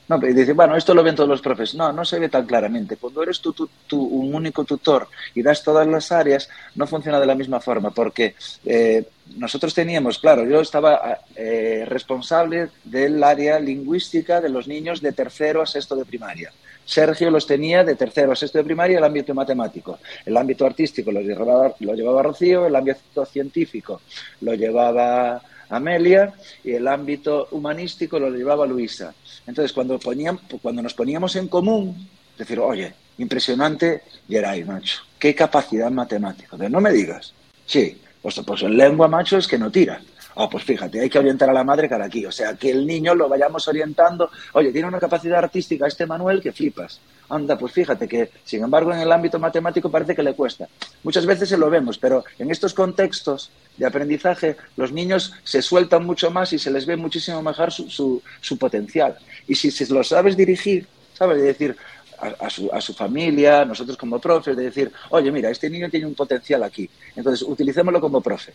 [0.08, 1.72] No, pero dice, bueno, esto lo ven todos los profes.
[1.76, 2.96] No, no se ve tan claramente.
[2.96, 7.20] Cuando eres tú, tú, tú, un único tutor y das todas las áreas, no funciona
[7.20, 8.34] de la misma forma, porque
[8.64, 9.04] eh,
[9.36, 15.62] nosotros teníamos, claro, yo estaba eh, responsable del área lingüística de los niños de tercero
[15.62, 16.50] a sexto de primaria.
[16.84, 19.98] Sergio los tenía de tercero a sexto de primaria el ámbito matemático.
[20.26, 24.00] El ámbito artístico lo llevaba, lo llevaba Rocío, el ámbito científico
[24.40, 29.14] lo llevaba Amelia y el ámbito humanístico lo llevaba Luisa.
[29.46, 35.90] Entonces, cuando, poníamos, cuando nos poníamos en común, decir, oye, impresionante Geray, macho, qué capacidad
[35.90, 36.56] matemática.
[36.56, 37.32] De, no me digas,
[37.66, 40.00] sí, pues, pues en lengua, macho, es que no tira.
[40.34, 42.24] Oh, pues fíjate, hay que orientar a la madre cara aquí.
[42.24, 44.30] O sea, que el niño lo vayamos orientando.
[44.52, 47.00] Oye, tiene una capacidad artística este Manuel que flipas.
[47.28, 50.68] Anda, pues fíjate que, sin embargo, en el ámbito matemático parece que le cuesta.
[51.02, 56.04] Muchas veces se lo vemos, pero en estos contextos de aprendizaje, los niños se sueltan
[56.04, 59.16] mucho más y se les ve muchísimo mejor su, su, potencial.
[59.46, 61.76] Y si, si lo sabes dirigir, sabes decir,
[62.18, 65.88] a, a, su, a, su, familia, nosotros como profes, de decir, oye, mira, este niño
[65.88, 68.52] tiene un potencial aquí, entonces utilicémoslo como profe.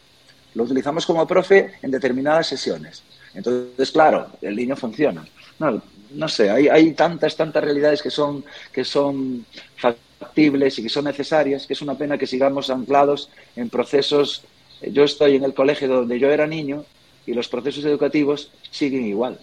[0.55, 3.03] Lo utilizamos como profe en determinadas sesiones.
[3.33, 5.25] Entonces, claro, el niño funciona.
[5.59, 5.81] No,
[6.11, 9.45] no sé, hay, hay tantas, tantas realidades que son, que son
[9.77, 14.43] factibles y que son necesarias, que es una pena que sigamos anclados en procesos.
[14.81, 16.85] Yo estoy en el colegio donde yo era niño
[17.25, 19.39] y los procesos educativos siguen igual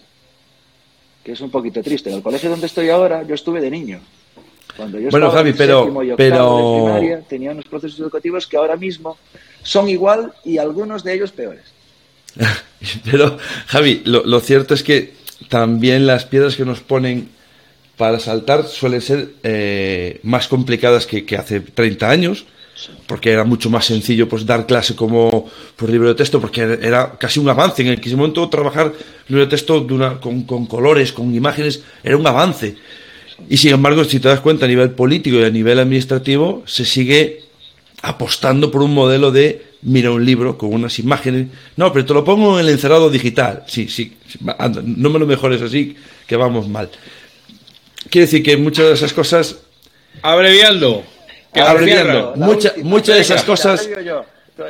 [1.23, 2.09] que es un poquito triste.
[2.09, 4.01] En el colegio donde estoy ahora, yo estuve de niño.
[4.75, 6.57] Cuando yo bueno, Javi, pero, y pero...
[6.57, 9.17] de primaria, tenía unos procesos educativos que ahora mismo
[9.61, 11.63] son igual y algunos de ellos peores.
[13.11, 15.13] pero, Javi, lo, lo, cierto es que
[15.49, 17.29] también las piedras que nos ponen
[17.97, 22.45] para saltar suelen ser eh, más complicadas que, que hace 30 años
[23.07, 27.17] porque era mucho más sencillo pues dar clase como por libro de texto, porque era
[27.17, 27.83] casi un avance.
[27.83, 28.91] En aquel momento trabajar
[29.27, 32.75] libro de texto de una, con, con, colores, con imágenes, era un avance.
[33.49, 36.85] Y sin embargo, si te das cuenta a nivel político y a nivel administrativo, se
[36.85, 37.43] sigue
[38.01, 41.47] apostando por un modelo de mira un libro con unas imágenes.
[41.75, 43.63] No, pero te lo pongo en el encerrado digital.
[43.67, 44.17] Sí, sí,
[44.57, 45.95] anda, no me lo mejores así,
[46.27, 46.89] que vamos mal.
[48.09, 49.57] Quiere decir que muchas de esas cosas.
[50.21, 51.03] Abreviando
[51.61, 52.33] abreviando.
[52.35, 53.87] Muchas mucha de esas cosas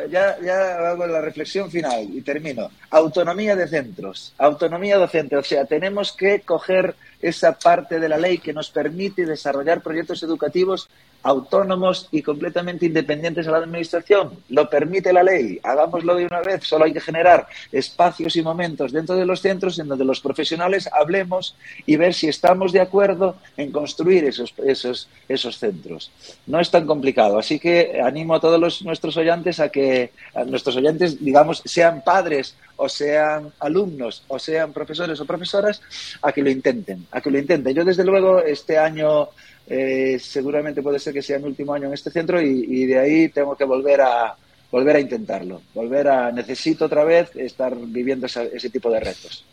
[0.09, 2.71] ya, ya hago la reflexión final y termino.
[2.89, 5.35] Autonomía de centros, autonomía docente.
[5.35, 10.21] O sea, tenemos que coger esa parte de la ley que nos permite desarrollar proyectos
[10.23, 10.89] educativos
[11.23, 14.43] autónomos y completamente independientes a la administración.
[14.49, 15.57] Lo permite la ley.
[15.63, 16.65] Hagámoslo de una vez.
[16.65, 20.89] Solo hay que generar espacios y momentos dentro de los centros en donde los profesionales
[20.91, 21.55] hablemos
[21.85, 26.11] y ver si estamos de acuerdo en construir esos, esos, esos centros.
[26.45, 27.39] No es tan complicado.
[27.39, 32.03] Así que animo a todos los, nuestros oyentes a que a nuestros oyentes, digamos, sean
[32.03, 35.81] padres o sean alumnos o sean profesores o profesoras,
[36.21, 37.73] a que lo intenten, a que lo intenten.
[37.73, 39.29] Yo, desde luego, este año
[39.67, 43.29] eh, seguramente puede ser que sea mi último año en este centro y, de ahí
[43.29, 44.35] tengo que volver a
[44.71, 49.45] volver a intentarlo, volver a necesito otra vez estar viviendo ese tipo de retos.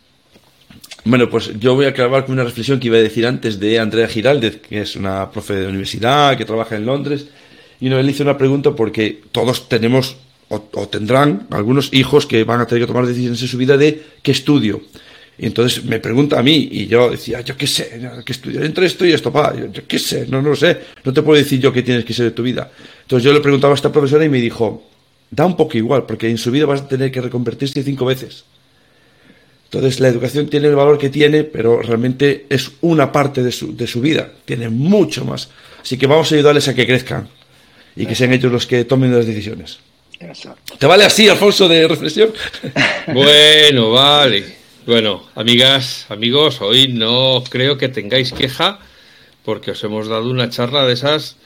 [1.04, 3.78] Bueno, pues yo voy a acabar con una reflexión que iba a decir antes de
[3.78, 7.26] Andrea Giraldez, que es una profe de universidad, que trabaja en Londres,
[7.80, 10.16] y no, él hizo una pregunta porque todos tenemos
[10.50, 13.76] o, o, tendrán algunos hijos que van a tener que tomar decisiones en su vida
[13.76, 14.82] de qué estudio.
[15.38, 18.84] Y entonces me pregunta a mí, y yo decía, yo qué sé, que estudiar entre
[18.84, 21.58] esto y esto, pa, yo, qué sé, no, no lo sé, no te puedo decir
[21.58, 22.70] yo qué tienes que ser de tu vida.
[23.02, 24.82] Entonces yo le preguntaba a esta profesora y me dijo,
[25.30, 28.44] da un poco igual, porque en su vida vas a tener que reconvertirse cinco veces.
[29.64, 33.74] Entonces la educación tiene el valor que tiene, pero realmente es una parte de su,
[33.74, 35.48] de su vida, tiene mucho más.
[35.80, 37.28] Así que vamos a ayudarles a que crezcan
[37.96, 39.78] y que sean ellos los que tomen las decisiones.
[40.78, 42.32] ¿Te vale así, Alfonso, de reflexión?
[43.12, 44.44] Bueno, vale.
[44.86, 48.78] Bueno, amigas, amigos, hoy no creo que tengáis queja
[49.44, 51.36] porque os hemos dado una charla de esas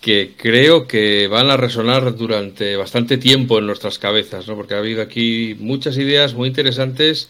[0.00, 4.56] que creo que van a resonar durante bastante tiempo en nuestras cabezas, ¿no?
[4.56, 7.28] Porque ha habido aquí muchas ideas muy interesantes.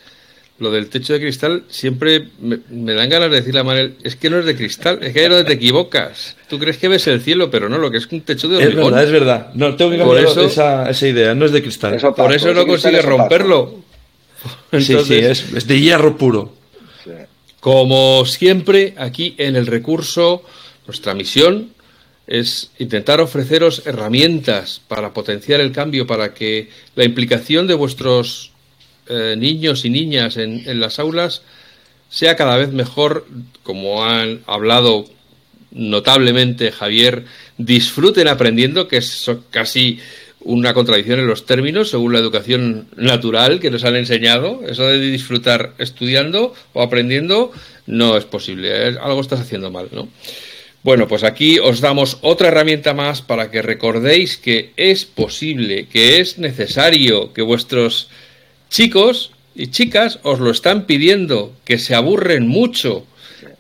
[0.58, 4.30] Lo del techo de cristal siempre me, dan ganas de decirle a Manel, es que
[4.30, 6.36] no es de cristal, es que ahí es donde te equivocas.
[6.48, 8.76] Tú crees que ves el cielo, pero no, lo que es un techo de hormigón.
[8.76, 9.50] Es verdad, es verdad.
[9.54, 11.98] No, tengo que cambiar esa, esa, idea, no es de cristal.
[12.14, 13.82] por eso no consigues romperlo
[14.72, 16.52] sí, sí, es, de hierro puro.
[17.60, 20.42] Como siempre, aquí en el recurso,
[20.86, 21.70] nuestra misión
[22.26, 28.51] es intentar ofreceros herramientas para potenciar el cambio, para que la implicación de vuestros
[29.08, 31.42] eh, niños y niñas en, en, las aulas
[32.08, 33.26] sea cada vez mejor,
[33.62, 35.06] como han hablado
[35.70, 37.24] notablemente Javier,
[37.56, 39.98] disfruten aprendiendo, que es casi
[40.44, 44.60] una contradicción en los términos según la educación natural que nos han enseñado.
[44.66, 47.52] Eso de disfrutar estudiando o aprendiendo
[47.86, 48.72] no es posible.
[49.00, 50.08] Algo estás haciendo mal, ¿no?
[50.82, 56.18] Bueno, pues aquí os damos otra herramienta más para que recordéis que es posible, que
[56.18, 58.08] es necesario, que vuestros
[58.72, 63.06] chicos y chicas os lo están pidiendo, que se aburren mucho,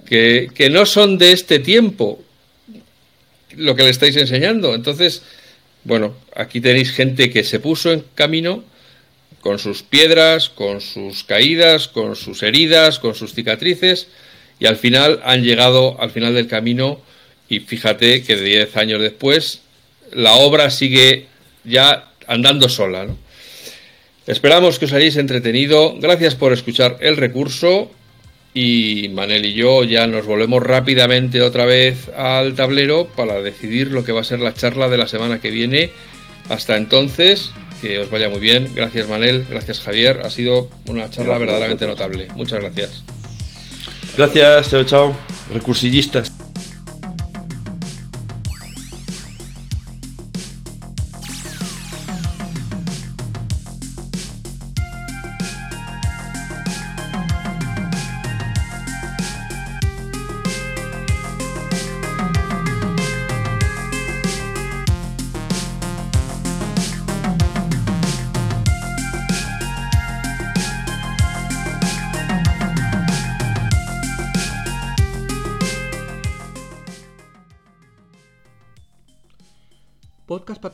[0.06, 2.24] que, que no son de este tiempo
[3.56, 4.74] lo que le estáis enseñando.
[4.74, 5.22] Entonces,
[5.84, 8.64] bueno, aquí tenéis gente que se puso en camino
[9.42, 14.08] con sus piedras, con sus caídas, con sus heridas, con sus cicatrices,
[14.58, 17.00] y al final han llegado al final del camino
[17.48, 19.60] y fíjate que diez años después
[20.12, 21.26] la obra sigue
[21.64, 23.08] ya andando sola.
[24.26, 25.94] Esperamos que os hayáis entretenido.
[25.98, 27.90] Gracias por escuchar el recurso
[28.54, 34.04] y Manel y yo ya nos volvemos rápidamente otra vez al tablero para decidir lo
[34.04, 35.90] que va a ser la charla de la semana que viene.
[36.48, 38.70] Hasta entonces, que os vaya muy bien.
[38.74, 40.20] Gracias Manel, gracias Javier.
[40.24, 42.28] Ha sido una charla verdaderamente notable.
[42.36, 43.02] Muchas gracias.
[44.16, 45.16] Gracias, chao, chao.
[45.52, 46.41] Recursillistas.